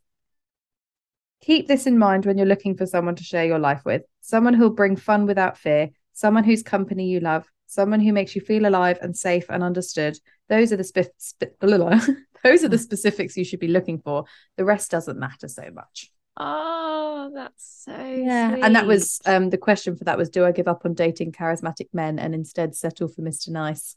Keep 1.42 1.68
this 1.68 1.86
in 1.86 1.98
mind 1.98 2.24
when 2.24 2.38
you're 2.38 2.46
looking 2.46 2.76
for 2.76 2.86
someone 2.86 3.14
to 3.16 3.24
share 3.24 3.44
your 3.44 3.58
life 3.58 3.82
with. 3.84 4.02
Someone 4.22 4.54
who'll 4.54 4.70
bring 4.70 4.96
fun 4.96 5.26
without 5.26 5.58
fear, 5.58 5.90
someone 6.12 6.44
whose 6.44 6.62
company 6.62 7.08
you 7.08 7.20
love, 7.20 7.46
someone 7.74 8.00
who 8.00 8.12
makes 8.12 8.34
you 8.34 8.40
feel 8.40 8.66
alive 8.66 8.98
and 9.02 9.16
safe 9.16 9.46
and 9.50 9.62
understood. 9.62 10.18
Those 10.48 10.72
are 10.72 10.76
the 10.76 10.84
spe- 10.84 11.50
those 11.60 12.64
are 12.64 12.68
the 12.68 12.78
specifics 12.78 13.36
you 13.36 13.44
should 13.44 13.60
be 13.60 13.68
looking 13.68 13.98
for. 13.98 14.24
The 14.56 14.64
rest 14.64 14.90
doesn't 14.90 15.18
matter 15.18 15.48
so 15.48 15.68
much. 15.72 16.10
Oh, 16.36 17.30
that's 17.34 17.84
so 17.84 17.96
Yeah. 17.96 18.56
And 18.60 18.74
that 18.76 18.86
was 18.86 19.20
um 19.26 19.50
the 19.50 19.58
question 19.58 19.96
for 19.96 20.04
that 20.04 20.18
was 20.18 20.30
do 20.30 20.44
I 20.44 20.52
give 20.52 20.68
up 20.68 20.82
on 20.84 20.94
dating 20.94 21.32
charismatic 21.32 21.88
men 21.92 22.18
and 22.18 22.34
instead 22.34 22.74
settle 22.74 23.08
for 23.08 23.22
Mr. 23.22 23.48
Nice? 23.50 23.96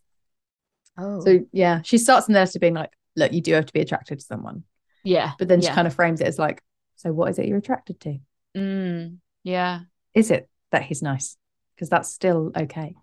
oh 0.98 1.22
So 1.22 1.40
yeah, 1.52 1.82
she 1.84 1.98
starts 1.98 2.28
in 2.28 2.34
there 2.34 2.46
to 2.48 2.60
being 2.60 2.74
like, 2.76 2.92
look, 3.16 3.34
you 3.34 3.42
do 3.42 3.54
have 3.54 3.66
to 3.66 3.74
be 3.74 3.82
attracted 3.82 4.20
to 4.20 4.26
someone. 4.26 4.64
yeah, 5.04 5.32
But 5.40 5.48
then 5.48 5.62
she 5.62 5.70
kind 5.70 5.88
of 5.88 5.94
frames 5.96 6.22
it 6.22 6.28
as 6.28 6.40
like, 6.40 6.62
so 6.96 7.12
what 7.12 7.30
is 7.30 7.40
it 7.40 7.48
you're 7.48 7.58
attracted 7.58 8.00
to? 8.02 8.18
Mm, 8.56 9.18
yeah. 9.44 9.82
Is 10.14 10.32
it 10.32 10.50
that 10.72 10.84
he's 10.84 11.02
nice? 11.02 11.38
Because 11.76 11.90
that's 11.90 12.10
still 12.12 12.52
okay. 12.56 12.96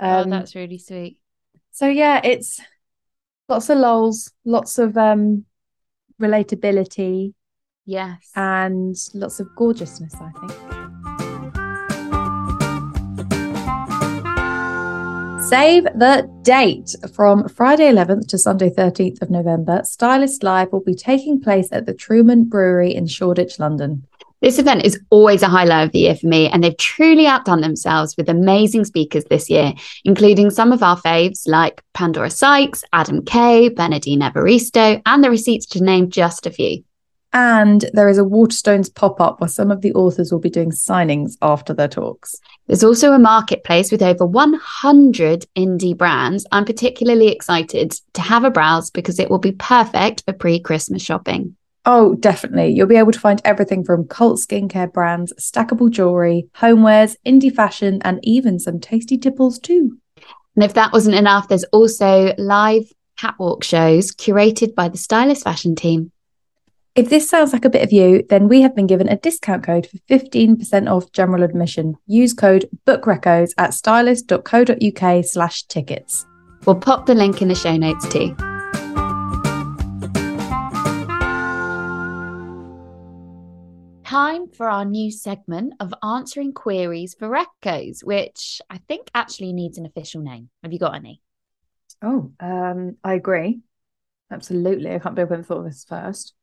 Oh, 0.00 0.22
Um, 0.22 0.30
that's 0.30 0.54
really 0.54 0.78
sweet. 0.78 1.18
so 1.70 1.86
yeah, 1.86 2.20
it's 2.24 2.60
lots 3.48 3.68
of 3.70 3.78
lols, 3.78 4.32
lots 4.44 4.78
of 4.78 4.96
um 4.96 5.44
relatability 6.20 7.34
Yes. 7.84 8.30
and 8.34 8.96
lots 9.14 9.38
of 9.40 9.48
gorgeousness, 9.56 10.14
I 10.14 10.30
think. 10.40 10.52
Save 15.48 15.84
the 15.84 16.28
date. 16.42 16.96
From 17.14 17.48
Friday 17.48 17.88
11th 17.92 18.26
to 18.28 18.38
Sunday 18.38 18.68
13th 18.68 19.22
of 19.22 19.30
November, 19.30 19.82
Stylist 19.84 20.42
Live 20.42 20.72
will 20.72 20.80
be 20.82 20.94
taking 20.96 21.40
place 21.40 21.68
at 21.70 21.86
the 21.86 21.94
Truman 21.94 22.44
Brewery 22.44 22.92
in 22.92 23.06
Shoreditch, 23.06 23.60
London. 23.60 24.04
This 24.42 24.58
event 24.58 24.84
is 24.84 25.00
always 25.08 25.42
a 25.42 25.48
highlight 25.48 25.86
of 25.86 25.92
the 25.92 26.00
year 26.00 26.14
for 26.14 26.26
me, 26.26 26.48
and 26.48 26.62
they've 26.62 26.76
truly 26.76 27.26
outdone 27.26 27.62
themselves 27.62 28.16
with 28.16 28.28
amazing 28.28 28.84
speakers 28.84 29.24
this 29.24 29.48
year, 29.48 29.72
including 30.04 30.50
some 30.50 30.72
of 30.72 30.82
our 30.82 30.98
faves 30.98 31.48
like 31.48 31.82
Pandora 31.94 32.30
Sykes, 32.30 32.84
Adam 32.92 33.24
Kay, 33.24 33.70
Bernardine 33.70 34.20
Evaristo, 34.20 35.00
and 35.06 35.24
the 35.24 35.30
receipts 35.30 35.64
to 35.66 35.82
name 35.82 36.10
just 36.10 36.46
a 36.46 36.50
few. 36.50 36.84
And 37.32 37.84
there 37.92 38.08
is 38.08 38.18
a 38.18 38.22
Waterstones 38.22 38.94
pop 38.94 39.20
up 39.20 39.40
where 39.40 39.48
some 39.48 39.70
of 39.70 39.80
the 39.80 39.92
authors 39.94 40.32
will 40.32 40.38
be 40.38 40.50
doing 40.50 40.70
signings 40.70 41.36
after 41.42 41.74
their 41.74 41.88
talks. 41.88 42.34
There's 42.66 42.84
also 42.84 43.12
a 43.12 43.18
marketplace 43.18 43.90
with 43.90 44.02
over 44.02 44.24
100 44.24 45.46
indie 45.56 45.96
brands. 45.96 46.46
I'm 46.52 46.64
particularly 46.64 47.28
excited 47.28 47.94
to 48.14 48.22
have 48.22 48.44
a 48.44 48.50
browse 48.50 48.90
because 48.90 49.18
it 49.18 49.30
will 49.30 49.38
be 49.38 49.52
perfect 49.52 50.24
for 50.24 50.32
pre 50.32 50.60
Christmas 50.60 51.02
shopping. 51.02 51.56
Oh, 51.88 52.16
definitely. 52.16 52.72
You'll 52.72 52.88
be 52.88 52.96
able 52.96 53.12
to 53.12 53.20
find 53.20 53.40
everything 53.44 53.84
from 53.84 54.08
cult 54.08 54.40
skincare 54.40 54.92
brands, 54.92 55.32
stackable 55.38 55.88
jewelry, 55.88 56.48
homewares, 56.56 57.16
indie 57.24 57.54
fashion, 57.54 58.00
and 58.04 58.18
even 58.24 58.58
some 58.58 58.80
tasty 58.80 59.16
tipples 59.16 59.60
too. 59.60 59.96
And 60.56 60.64
if 60.64 60.74
that 60.74 60.92
wasn't 60.92 61.14
enough, 61.14 61.46
there's 61.46 61.64
also 61.64 62.34
live 62.38 62.92
catwalk 63.16 63.62
shows 63.62 64.12
curated 64.12 64.74
by 64.74 64.88
the 64.88 64.98
stylist 64.98 65.44
fashion 65.44 65.76
team. 65.76 66.10
If 66.96 67.08
this 67.08 67.28
sounds 67.28 67.52
like 67.52 67.64
a 67.64 67.70
bit 67.70 67.82
of 67.82 67.92
you, 67.92 68.24
then 68.30 68.48
we 68.48 68.62
have 68.62 68.74
been 68.74 68.86
given 68.86 69.08
a 69.08 69.18
discount 69.18 69.62
code 69.62 69.86
for 69.86 69.98
15% 70.10 70.90
off 70.90 71.12
general 71.12 71.44
admission. 71.44 71.94
Use 72.06 72.32
code 72.32 72.68
BOOKRECCOS 72.86 73.52
at 73.58 73.74
stylist.co.uk 73.74 75.24
slash 75.24 75.62
tickets. 75.64 76.26
We'll 76.64 76.76
pop 76.76 77.06
the 77.06 77.14
link 77.14 77.42
in 77.42 77.48
the 77.48 77.54
show 77.54 77.76
notes 77.76 78.08
too. 78.08 78.34
Time 84.06 84.46
for 84.46 84.68
our 84.68 84.84
new 84.84 85.10
segment 85.10 85.74
of 85.80 85.92
answering 86.00 86.52
queries 86.52 87.16
for 87.18 87.28
Recos, 87.28 88.04
which 88.04 88.62
I 88.70 88.78
think 88.78 89.10
actually 89.12 89.52
needs 89.52 89.78
an 89.78 89.84
official 89.84 90.22
name. 90.22 90.48
Have 90.62 90.72
you 90.72 90.78
got 90.78 90.94
any? 90.94 91.20
Oh, 92.00 92.30
um, 92.38 92.98
I 93.02 93.14
agree. 93.14 93.62
Absolutely. 94.30 94.94
I 94.94 95.00
can't 95.00 95.16
believe 95.16 95.26
I 95.26 95.34
haven't 95.34 95.46
thought 95.48 95.58
of 95.58 95.64
this 95.64 95.84
first. 95.88 96.34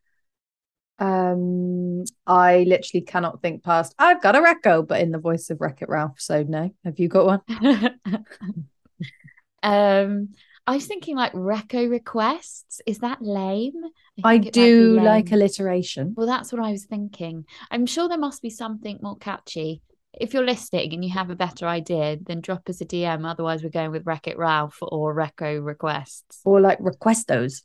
Um, 0.99 2.03
I 2.27 2.65
literally 2.67 3.05
cannot 3.05 3.41
think 3.41 3.63
past 3.63 3.95
I've 3.97 4.21
got 4.21 4.35
a 4.35 4.39
Recco, 4.39 4.85
but 4.85 4.99
in 4.99 5.11
the 5.11 5.17
voice 5.17 5.49
of 5.49 5.61
Wreck 5.61 5.81
It 5.81 5.87
Ralph. 5.87 6.19
So 6.19 6.43
no. 6.43 6.69
Have 6.83 6.99
you 6.99 7.07
got 7.07 7.43
one? 7.47 7.85
um, 9.63 10.33
I 10.65 10.75
was 10.75 10.85
thinking 10.85 11.17
like 11.17 11.33
Reco 11.33 11.89
requests. 11.89 12.81
Is 12.85 12.99
that 12.99 13.21
lame? 13.21 13.73
I 13.75 13.81
think 13.81 13.93
it 14.15 14.23
might 14.23 14.43
be 14.43 14.51
do 14.51 14.99
like 14.99 15.31
alliteration. 15.31 16.13
Well, 16.15 16.27
that's 16.27 16.53
what 16.53 16.61
I 16.61 16.71
was 16.71 16.85
thinking. 16.85 17.45
I'm 17.69 17.85
sure 17.85 18.07
there 18.07 18.17
must 18.17 18.41
be 18.41 18.49
something 18.49 18.99
more 19.01 19.17
catchy. 19.17 19.81
If 20.13 20.33
you're 20.33 20.45
listening 20.45 20.93
and 20.93 21.03
you 21.03 21.11
have 21.11 21.29
a 21.29 21.35
better 21.35 21.67
idea, 21.67 22.17
then 22.21 22.39
drop 22.39 22.69
us 22.69 22.79
a 22.79 22.85
DM. 22.85 23.29
Otherwise, 23.29 23.63
we're 23.63 23.69
going 23.69 23.91
with 23.91 24.05
Wreck 24.05 24.27
It 24.27 24.37
Ralph 24.37 24.77
or 24.81 25.13
Reco 25.13 25.63
requests. 25.63 26.39
Or 26.45 26.61
like 26.61 26.79
requestos. 26.79 27.63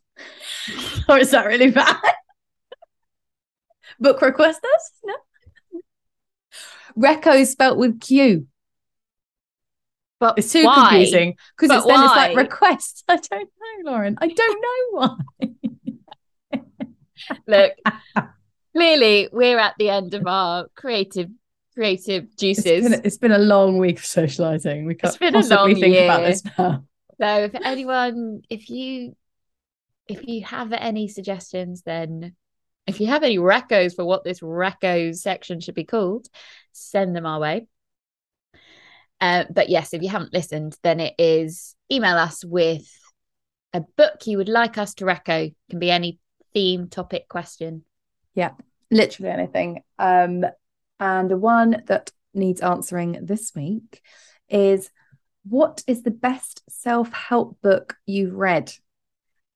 or 1.09 1.19
is 1.19 1.31
that 1.31 1.47
really 1.47 1.71
bad? 1.71 1.97
Book 4.01 4.21
requestos? 4.21 4.91
No. 5.05 5.15
Reco 6.97 7.39
is 7.39 7.53
spelt 7.53 7.79
with 7.79 8.01
Q. 8.01 8.49
But 10.21 10.39
It's 10.39 10.53
too 10.53 10.65
why? 10.65 10.89
confusing 10.91 11.37
because 11.57 11.77
it's 11.77 11.87
then 11.87 12.03
it's 12.05 12.15
like 12.17 12.35
why? 12.35 12.43
requests. 12.43 13.05
I 13.09 13.17
don't 13.17 13.51
know, 13.85 13.91
Lauren. 13.93 14.17
I 14.21 14.29
don't 14.29 14.63
know 14.63 15.17
why. 15.41 15.49
Look, 17.47 17.73
clearly 18.77 19.29
we're 19.33 19.59
at 19.59 19.75
the 19.79 19.91
end 19.91 20.15
of 20.15 20.27
our 20.27 20.69
creative 20.75 21.29
creative 21.75 22.25
It's 22.25 22.37
juices. 22.37 22.89
been, 22.91 23.01
it's 23.05 23.19
been 23.19 23.33
a 23.33 23.39
long 23.39 23.79
week 23.79 23.99
of 23.99 24.05
socializing. 24.05 24.87
We 24.87 24.95
can't 24.95 25.11
It's 25.15 25.19
been 25.19 25.35
a 25.37 25.47
long 25.47 25.75
think 25.75 25.95
about 25.97 26.21
year. 26.21 26.29
this 26.31 26.43
now. 26.59 26.85
So 27.21 27.45
if 27.45 27.55
anyone, 27.55 28.43
if 28.49 28.71
you, 28.71 29.17
if 30.09 30.27
you 30.27 30.45
have 30.45 30.73
any 30.73 31.09
suggestions, 31.09 31.83
then 31.83 32.35
if 32.87 33.01
you 33.01 33.09
have 33.09 33.23
any 33.23 33.39
recos 33.39 33.95
for 33.95 34.05
what 34.05 34.25
this 34.25 34.41
recos 34.41 35.17
section 35.17 35.61
should 35.61 35.75
be 35.75 35.85
called, 35.85 36.27
send 36.73 37.15
them 37.15 37.27
our 37.27 37.39
way. 37.41 37.67
Uh, 39.21 39.45
but 39.51 39.69
yes, 39.69 39.93
if 39.93 40.03
you 40.03 40.09
haven't 40.09 40.33
listened, 40.33 40.77
then 40.83 41.01
it 41.01 41.15
is 41.19 41.75
email 41.91 42.17
us 42.17 42.45
with 42.45 42.89
a 43.73 43.81
book 43.81 44.27
you 44.27 44.39
would 44.39 44.49
like 44.49 44.79
us 44.79 44.95
to 44.95 45.05
reco. 45.05 45.55
Can 45.71 45.79
be 45.79 45.91
any 45.91 46.21
theme, 46.55 46.89
topic, 46.89 47.29
question. 47.29 47.85
Yeah, 48.35 48.53
literally 48.91 49.31
anything. 49.31 49.83
Um, 49.99 50.45
and 51.01 51.31
the 51.31 51.37
one 51.37 51.83
that 51.87 52.11
needs 52.35 52.61
answering 52.61 53.19
this 53.23 53.53
week 53.55 54.03
is 54.49 54.91
what 55.49 55.83
is 55.87 56.03
the 56.03 56.11
best 56.11 56.63
self 56.69 57.13
help 57.13 57.61
book 57.63 57.97
you've 58.07 58.35
read? 58.35 58.73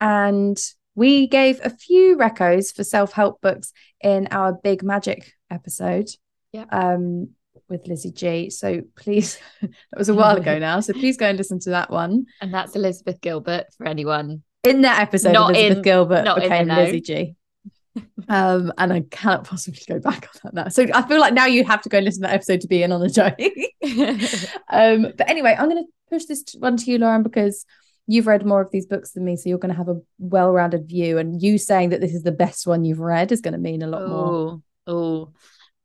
And 0.00 0.58
we 0.94 1.26
gave 1.26 1.60
a 1.62 1.70
few 1.70 2.16
recos 2.16 2.74
for 2.74 2.84
self 2.84 3.12
help 3.12 3.40
books 3.40 3.72
in 4.00 4.28
our 4.30 4.52
Big 4.52 4.82
Magic 4.82 5.32
episode. 5.50 6.08
Yeah. 6.52 6.64
Um, 6.70 7.30
with 7.68 7.86
Lizzie 7.86 8.12
G. 8.12 8.50
So 8.50 8.82
please, 8.96 9.38
that 9.60 9.70
was 9.96 10.08
a 10.08 10.14
while 10.14 10.36
ago 10.36 10.58
now. 10.58 10.80
So 10.80 10.92
please 10.92 11.16
go 11.16 11.26
and 11.26 11.38
listen 11.38 11.58
to 11.60 11.70
that 11.70 11.90
one. 11.90 12.26
And 12.40 12.52
that's 12.52 12.76
Elizabeth 12.76 13.20
Gilbert 13.20 13.66
for 13.76 13.86
anyone. 13.86 14.42
In 14.64 14.82
that 14.82 15.00
episode, 15.00 15.32
Not 15.32 15.50
Elizabeth 15.50 15.78
in- 15.78 15.82
Gilbert 15.82 16.24
not 16.24 16.42
in 16.42 16.44
the 16.44 16.48
became. 16.48 16.68
Lizzie 16.68 17.00
G. 17.00 17.34
um, 18.28 18.72
and 18.78 18.92
I 18.92 19.02
cannot 19.10 19.44
possibly 19.44 19.82
go 19.88 19.98
back 19.98 20.28
on 20.32 20.40
that 20.44 20.54
now. 20.54 20.68
So 20.68 20.86
I 20.94 21.02
feel 21.02 21.20
like 21.20 21.34
now 21.34 21.46
you 21.46 21.64
have 21.64 21.82
to 21.82 21.88
go 21.88 21.98
and 21.98 22.04
listen 22.04 22.22
to 22.22 22.28
that 22.28 22.34
episode 22.34 22.60
to 22.62 22.68
be 22.68 22.82
in 22.82 22.92
on 22.92 23.00
the 23.00 23.08
joke. 23.10 23.38
um, 24.68 25.12
but 25.16 25.28
anyway, 25.28 25.56
I'm 25.58 25.68
going 25.68 25.84
to 25.84 25.90
push 26.08 26.24
this 26.26 26.44
one 26.58 26.76
to 26.78 26.90
you, 26.90 26.98
Lauren, 26.98 27.22
because 27.22 27.66
you've 28.06 28.26
read 28.26 28.46
more 28.46 28.60
of 28.60 28.70
these 28.70 28.86
books 28.86 29.12
than 29.12 29.24
me. 29.24 29.36
So 29.36 29.48
you're 29.48 29.58
going 29.58 29.72
to 29.72 29.76
have 29.76 29.88
a 29.88 30.00
well 30.18 30.52
rounded 30.52 30.88
view. 30.88 31.18
And 31.18 31.42
you 31.42 31.58
saying 31.58 31.90
that 31.90 32.00
this 32.00 32.14
is 32.14 32.22
the 32.22 32.32
best 32.32 32.66
one 32.66 32.84
you've 32.84 33.00
read 33.00 33.32
is 33.32 33.40
going 33.40 33.52
to 33.52 33.58
mean 33.60 33.82
a 33.82 33.86
lot 33.86 34.08
more. 34.08 34.26
Oh, 34.26 34.62
oh. 34.86 35.32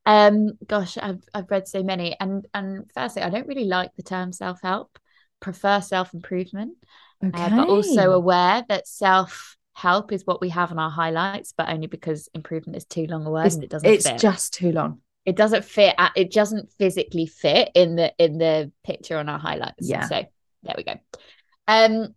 Um, 0.07 0.53
gosh, 0.65 0.97
I've 0.97 1.23
I've 1.33 1.51
read 1.51 1.67
so 1.67 1.83
many, 1.83 2.15
and 2.19 2.47
and 2.53 2.89
firstly, 2.93 3.21
I 3.21 3.29
don't 3.29 3.47
really 3.47 3.65
like 3.65 3.91
the 3.95 4.03
term 4.03 4.31
self 4.31 4.59
help. 4.63 4.97
Prefer 5.39 5.81
self 5.81 6.13
improvement, 6.13 6.77
Okay. 7.23 7.43
uh, 7.43 7.49
but 7.49 7.69
also 7.69 8.11
aware 8.11 8.63
that 8.69 8.87
self 8.87 9.55
help 9.73 10.11
is 10.11 10.25
what 10.25 10.41
we 10.41 10.49
have 10.49 10.71
on 10.71 10.79
our 10.79 10.89
highlights, 10.89 11.53
but 11.55 11.69
only 11.69 11.87
because 11.87 12.29
improvement 12.33 12.77
is 12.77 12.85
too 12.85 13.05
long 13.05 13.25
a 13.25 13.29
word 13.31 13.45
it's, 13.45 13.55
and 13.55 13.63
it 13.63 13.69
doesn't 13.69 13.89
it's 13.89 14.07
fit. 14.07 14.17
just 14.17 14.53
too 14.53 14.71
long. 14.71 15.01
it 15.25 15.35
doesn't 15.35 15.65
fit. 15.65 15.93
at- 15.97 16.13
It 16.15 16.31
doesn't 16.31 16.71
physically 16.79 17.27
fit 17.27 17.69
in 17.75 17.95
the 17.95 18.13
in 18.17 18.37
the 18.37 18.71
picture 18.83 19.17
on 19.17 19.29
our 19.29 19.39
highlights. 19.39 19.87
Yeah. 19.87 20.07
So 20.07 20.23
there 20.63 20.75
we 20.77 20.83
go. 20.83 20.95
Um, 21.67 22.15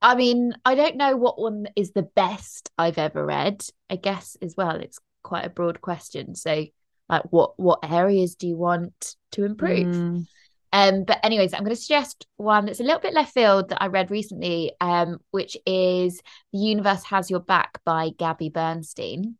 I 0.00 0.14
mean, 0.14 0.54
I 0.64 0.74
don't 0.74 0.96
know 0.96 1.16
what 1.16 1.38
one 1.38 1.68
is 1.76 1.92
the 1.92 2.02
best 2.02 2.70
I've 2.78 2.98
ever 2.98 3.24
read. 3.24 3.64
I 3.90 3.96
guess 3.96 4.36
as 4.40 4.54
well, 4.56 4.76
it's 4.76 4.98
quite 5.22 5.44
a 5.44 5.50
broad 5.50 5.80
question. 5.80 6.34
So, 6.34 6.64
like, 7.08 7.22
what 7.30 7.58
what 7.58 7.80
areas 7.82 8.36
do 8.36 8.46
you 8.46 8.56
want 8.56 9.16
to 9.32 9.44
improve? 9.44 9.94
Mm. 9.94 10.26
Um, 10.74 11.04
but 11.04 11.20
anyways, 11.22 11.52
I'm 11.52 11.60
going 11.60 11.76
to 11.76 11.80
suggest 11.80 12.26
one 12.36 12.64
that's 12.64 12.80
a 12.80 12.84
little 12.84 13.00
bit 13.00 13.12
left 13.12 13.34
field 13.34 13.68
that 13.68 13.82
I 13.82 13.88
read 13.88 14.10
recently, 14.10 14.72
um, 14.80 15.18
which 15.30 15.56
is 15.66 16.22
"The 16.52 16.58
Universe 16.58 17.04
Has 17.04 17.30
Your 17.30 17.40
Back" 17.40 17.80
by 17.84 18.10
Gabby 18.16 18.48
Bernstein. 18.48 19.36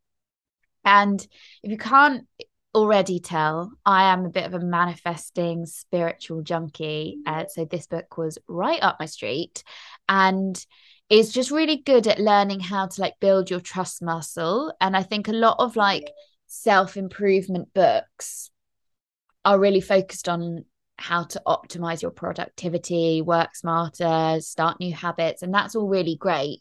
And 0.84 1.26
if 1.62 1.70
you 1.70 1.78
can't 1.78 2.26
already 2.74 3.20
tell, 3.20 3.72
I 3.86 4.12
am 4.12 4.24
a 4.24 4.30
bit 4.30 4.44
of 4.44 4.54
a 4.54 4.60
manifesting 4.60 5.64
spiritual 5.66 6.42
junkie. 6.42 7.18
Uh, 7.26 7.44
so 7.48 7.64
this 7.64 7.86
book 7.86 8.18
was 8.18 8.38
right 8.48 8.82
up 8.82 8.96
my 9.00 9.06
street, 9.06 9.64
and 10.08 10.62
is 11.08 11.32
just 11.32 11.50
really 11.50 11.76
good 11.76 12.06
at 12.06 12.18
learning 12.18 12.60
how 12.60 12.86
to 12.86 13.00
like 13.00 13.20
build 13.20 13.50
your 13.50 13.60
trust 13.60 14.02
muscle. 14.02 14.72
And 14.80 14.96
I 14.96 15.02
think 15.02 15.28
a 15.28 15.32
lot 15.32 15.56
of 15.58 15.76
like 15.76 16.10
self 16.52 16.98
improvement 16.98 17.72
books 17.72 18.50
are 19.44 19.58
really 19.58 19.80
focused 19.80 20.28
on 20.28 20.64
how 20.98 21.24
to 21.24 21.42
optimize 21.46 22.02
your 22.02 22.10
productivity, 22.10 23.22
work 23.22 23.56
smarter, 23.56 24.38
start 24.40 24.78
new 24.78 24.92
habits. 24.92 25.42
And 25.42 25.52
that's 25.52 25.74
all 25.74 25.88
really 25.88 26.14
great. 26.14 26.60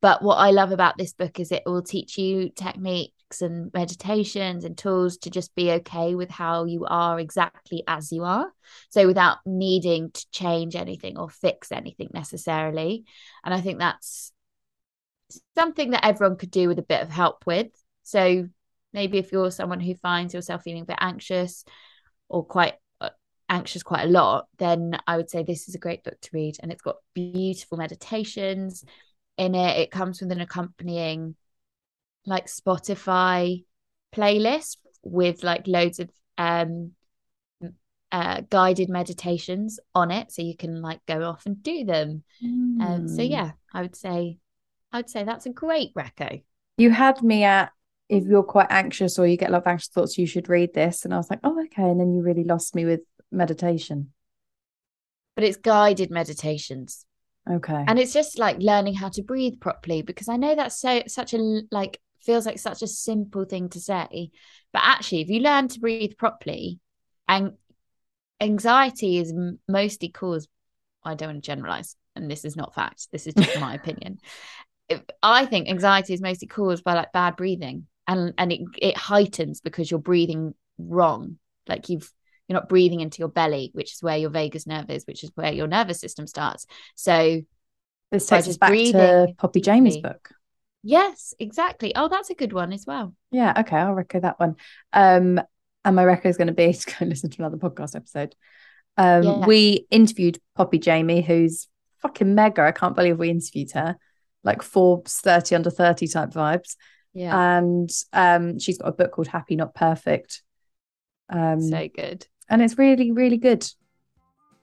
But 0.00 0.22
what 0.22 0.36
I 0.36 0.50
love 0.52 0.72
about 0.72 0.96
this 0.96 1.12
book 1.12 1.40
is 1.40 1.50
it 1.50 1.64
will 1.66 1.82
teach 1.82 2.16
you 2.18 2.50
techniques 2.50 3.42
and 3.42 3.72
meditations 3.74 4.64
and 4.64 4.78
tools 4.78 5.18
to 5.18 5.30
just 5.30 5.54
be 5.54 5.72
okay 5.72 6.14
with 6.14 6.30
how 6.30 6.64
you 6.64 6.86
are 6.86 7.18
exactly 7.18 7.82
as 7.86 8.12
you 8.12 8.24
are. 8.24 8.52
So 8.90 9.06
without 9.06 9.38
needing 9.44 10.12
to 10.12 10.26
change 10.30 10.76
anything 10.76 11.18
or 11.18 11.28
fix 11.28 11.72
anything 11.72 12.10
necessarily. 12.14 13.04
And 13.44 13.52
I 13.52 13.60
think 13.60 13.80
that's 13.80 14.32
something 15.56 15.90
that 15.90 16.04
everyone 16.04 16.36
could 16.36 16.50
do 16.50 16.68
with 16.68 16.78
a 16.78 16.82
bit 16.82 17.02
of 17.02 17.10
help 17.10 17.44
with. 17.46 17.68
So 18.04 18.48
maybe 18.92 19.18
if 19.18 19.32
you're 19.32 19.50
someone 19.50 19.80
who 19.80 19.94
finds 19.96 20.34
yourself 20.34 20.62
feeling 20.62 20.82
a 20.82 20.86
bit 20.86 20.98
anxious 21.00 21.64
or 22.28 22.44
quite 22.44 22.74
uh, 23.00 23.10
anxious 23.48 23.82
quite 23.82 24.04
a 24.04 24.10
lot, 24.10 24.46
then 24.58 24.98
I 25.06 25.16
would 25.16 25.30
say 25.30 25.42
this 25.42 25.68
is 25.68 25.74
a 25.74 25.78
great 25.78 26.04
book 26.04 26.20
to 26.20 26.30
read. 26.32 26.56
And 26.62 26.72
it's 26.72 26.82
got 26.82 26.96
beautiful 27.14 27.78
meditations 27.78 28.84
in 29.36 29.54
it. 29.54 29.78
It 29.78 29.90
comes 29.90 30.20
with 30.20 30.32
an 30.32 30.40
accompanying 30.40 31.36
like 32.26 32.46
Spotify 32.46 33.64
playlist 34.14 34.76
with 35.02 35.42
like 35.42 35.66
loads 35.66 35.98
of 36.00 36.10
um 36.38 36.92
uh, 38.10 38.42
guided 38.50 38.88
meditations 38.90 39.80
on 39.94 40.10
it, 40.10 40.30
so 40.30 40.42
you 40.42 40.56
can 40.56 40.82
like 40.82 41.00
go 41.06 41.22
off 41.24 41.46
and 41.46 41.62
do 41.62 41.84
them. 41.84 42.22
Um, 42.80 43.08
so 43.08 43.22
Mm. 43.22 43.30
yeah, 43.30 43.52
I 43.72 43.82
would 43.82 43.96
say, 43.96 44.38
I 44.92 44.98
would 44.98 45.10
say 45.10 45.24
that's 45.24 45.46
a 45.46 45.50
great 45.50 45.94
reco. 45.94 46.42
You 46.76 46.90
had 46.90 47.22
me 47.22 47.44
at 47.44 47.72
if 48.12 48.24
you're 48.24 48.42
quite 48.42 48.66
anxious 48.70 49.18
or 49.18 49.26
you 49.26 49.36
get 49.38 49.48
a 49.48 49.52
lot 49.52 49.62
of 49.62 49.66
anxious 49.66 49.88
thoughts, 49.88 50.18
you 50.18 50.26
should 50.26 50.48
read 50.48 50.74
this. 50.74 51.04
And 51.04 51.14
I 51.14 51.16
was 51.16 51.30
like, 51.30 51.40
oh, 51.42 51.62
okay. 51.64 51.82
And 51.82 51.98
then 51.98 52.12
you 52.12 52.22
really 52.22 52.44
lost 52.44 52.74
me 52.74 52.84
with 52.84 53.00
meditation. 53.30 54.12
But 55.34 55.44
it's 55.44 55.56
guided 55.56 56.10
meditations. 56.10 57.06
Okay. 57.50 57.84
and 57.88 57.98
it's 57.98 58.12
just 58.12 58.38
like 58.38 58.58
learning 58.60 58.94
how 58.94 59.08
to 59.08 59.20
breathe 59.20 59.58
properly 59.58 60.00
because 60.02 60.28
i 60.28 60.36
know 60.36 60.54
that's 60.54 60.80
so 60.80 61.02
such 61.08 61.34
a 61.34 61.62
like 61.72 61.98
feels 62.20 62.46
like 62.46 62.60
such 62.60 62.82
a 62.82 62.86
simple 62.86 63.44
thing 63.44 63.68
to 63.68 63.80
say 63.80 64.30
but 64.72 64.82
actually 64.84 65.22
if 65.22 65.28
you 65.28 65.40
learn 65.40 65.66
to 65.66 65.80
breathe 65.80 66.12
properly 66.16 66.78
and 67.26 67.54
anxiety 68.40 69.18
is 69.18 69.34
mostly 69.66 70.08
caused 70.08 70.48
i 71.02 71.16
don't 71.16 71.30
want 71.30 71.42
to 71.42 71.50
generalize 71.50 71.96
and 72.14 72.30
this 72.30 72.44
is 72.44 72.54
not 72.54 72.76
fact 72.76 73.08
this 73.10 73.26
is 73.26 73.34
just 73.34 73.58
my 73.58 73.74
opinion 73.80 74.18
If- 74.88 75.02
i 75.20 75.44
think 75.44 75.68
anxiety 75.68 76.14
is 76.14 76.22
mostly 76.22 76.46
caused 76.46 76.84
by 76.84 76.94
like 76.94 77.10
bad 77.10 77.34
breathing 77.34 77.88
and 78.12 78.34
and 78.38 78.52
it, 78.52 78.60
it 78.78 78.96
heightens 78.96 79.60
because 79.60 79.90
you're 79.90 80.00
breathing 80.00 80.54
wrong 80.78 81.38
like 81.68 81.88
you've 81.88 82.12
you're 82.48 82.58
not 82.58 82.68
breathing 82.68 83.00
into 83.00 83.18
your 83.18 83.28
belly 83.28 83.70
which 83.74 83.92
is 83.94 84.02
where 84.02 84.16
your 84.16 84.30
vagus 84.30 84.66
nerve 84.66 84.90
is 84.90 85.06
which 85.06 85.22
is 85.24 85.30
where 85.34 85.52
your 85.52 85.66
nervous 85.66 86.00
system 86.00 86.26
starts 86.26 86.66
so 86.94 87.40
this 88.12 88.26
takes 88.26 88.46
us 88.46 88.58
back 88.58 88.70
to 88.72 89.28
Poppy 89.38 89.62
Jamie's 89.62 89.96
book. 89.96 90.28
Yes, 90.82 91.32
exactly. 91.38 91.94
Oh, 91.96 92.08
that's 92.08 92.28
a 92.28 92.34
good 92.34 92.52
one 92.52 92.70
as 92.72 92.84
well. 92.86 93.14
Yeah. 93.30 93.54
Okay. 93.56 93.76
I'll 93.76 93.94
record 93.94 94.22
that 94.22 94.38
one. 94.38 94.56
Um, 94.92 95.40
and 95.82 95.96
my 95.96 96.04
record 96.04 96.28
is 96.28 96.36
going 96.36 96.48
to 96.48 96.52
be 96.52 96.72
to 96.74 96.94
go 96.98 97.06
listen 97.06 97.30
to 97.30 97.38
another 97.38 97.56
podcast 97.56 97.96
episode. 97.96 98.34
Um, 98.98 99.22
Yeah. 99.22 99.46
we 99.46 99.86
interviewed 99.90 100.38
Poppy 100.54 100.78
Jamie, 100.78 101.22
who's 101.22 101.68
fucking 102.02 102.34
mega. 102.34 102.62
I 102.62 102.72
can't 102.72 102.94
believe 102.94 103.18
we 103.18 103.30
interviewed 103.30 103.70
her, 103.72 103.96
like 104.44 104.60
Forbes 104.60 105.20
30 105.20 105.54
under 105.54 105.70
30 105.70 106.06
type 106.08 106.30
vibes. 106.32 106.76
Yeah, 107.14 107.58
And 107.58 107.90
um, 108.12 108.58
she's 108.58 108.78
got 108.78 108.88
a 108.88 108.92
book 108.92 109.12
called 109.12 109.28
Happy 109.28 109.54
Not 109.56 109.74
Perfect. 109.74 110.42
Um, 111.28 111.60
so 111.60 111.88
good. 111.94 112.26
and 112.50 112.60
it's 112.62 112.76
really, 112.78 113.10
really 113.12 113.36
good. 113.38 113.66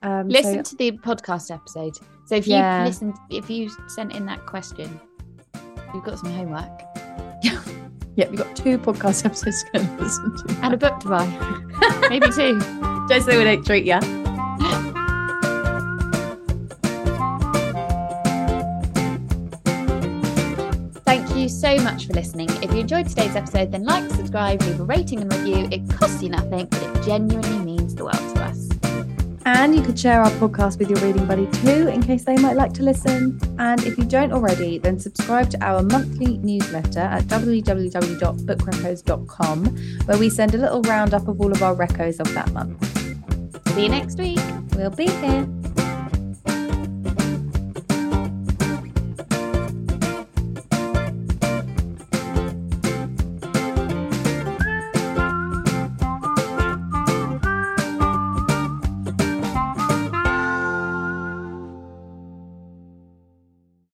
Um, 0.02 0.30
so- 0.30 0.34
Listen 0.38 0.62
to 0.64 0.76
the 0.76 0.92
podcast 0.92 1.54
episode. 1.54 1.96
So 2.26 2.34
if 2.36 2.46
you 2.46 2.54
Yeah. 2.54 2.84
listened, 2.84 3.16
if 3.30 3.50
you 3.50 3.70
sent 3.88 4.12
in 4.14 4.24
that 4.26 4.46
question, 4.46 5.00
you've 5.94 6.04
got 6.04 6.18
some 6.18 6.32
homework 6.32 6.80
yeah, 7.42 8.28
you've 8.28 8.36
got 8.36 8.54
two 8.56 8.78
podcast 8.78 9.24
episodes 9.26 9.64
to 9.64 9.80
and 9.80 10.00
listen 10.00 10.36
to. 10.36 10.56
and 10.62 10.74
a 10.74 10.76
book 10.76 10.98
to 11.00 11.08
buy, 11.08 12.06
maybe 12.08 12.26
two. 12.30 12.58
Just 13.08 13.26
so 13.26 13.36
we 13.38 13.44
don't 13.44 13.64
treat 13.64 13.84
you. 13.84 13.94
You 13.94 14.19
so 21.50 21.76
much 21.78 22.06
for 22.06 22.14
listening. 22.14 22.48
If 22.62 22.72
you 22.72 22.80
enjoyed 22.80 23.08
today's 23.08 23.36
episode, 23.36 23.72
then 23.72 23.84
like, 23.84 24.10
subscribe, 24.10 24.62
leave 24.62 24.80
a 24.80 24.84
rating 24.84 25.20
and 25.20 25.30
review. 25.32 25.68
It 25.70 25.88
costs 25.90 26.22
you 26.22 26.30
nothing, 26.30 26.66
but 26.66 26.82
it 26.82 27.02
genuinely 27.04 27.58
means 27.58 27.94
the 27.94 28.04
world 28.04 28.34
to 28.34 28.42
us. 28.42 28.68
And 29.46 29.74
you 29.74 29.80
could 29.82 29.98
share 29.98 30.20
our 30.22 30.30
podcast 30.32 30.78
with 30.78 30.90
your 30.90 31.00
reading 31.00 31.24
buddy 31.26 31.46
too, 31.46 31.88
in 31.88 32.02
case 32.02 32.24
they 32.24 32.36
might 32.36 32.56
like 32.56 32.74
to 32.74 32.82
listen. 32.82 33.40
And 33.58 33.82
if 33.84 33.96
you 33.98 34.04
don't 34.04 34.32
already, 34.32 34.76
then 34.78 35.00
subscribe 35.00 35.48
to 35.50 35.64
our 35.64 35.82
monthly 35.82 36.36
newsletter 36.38 37.00
at 37.00 37.24
www.bookreccos.com, 37.24 39.66
where 40.06 40.18
we 40.18 40.30
send 40.30 40.54
a 40.54 40.58
little 40.58 40.82
roundup 40.82 41.26
of 41.26 41.40
all 41.40 41.50
of 41.52 41.62
our 41.62 41.74
recos 41.74 42.20
of 42.20 42.32
that 42.34 42.52
month. 42.52 42.86
See 43.74 43.84
you 43.84 43.88
next 43.88 44.18
week. 44.18 44.38
We'll 44.74 44.90
be 44.90 45.08
here. 45.08 45.48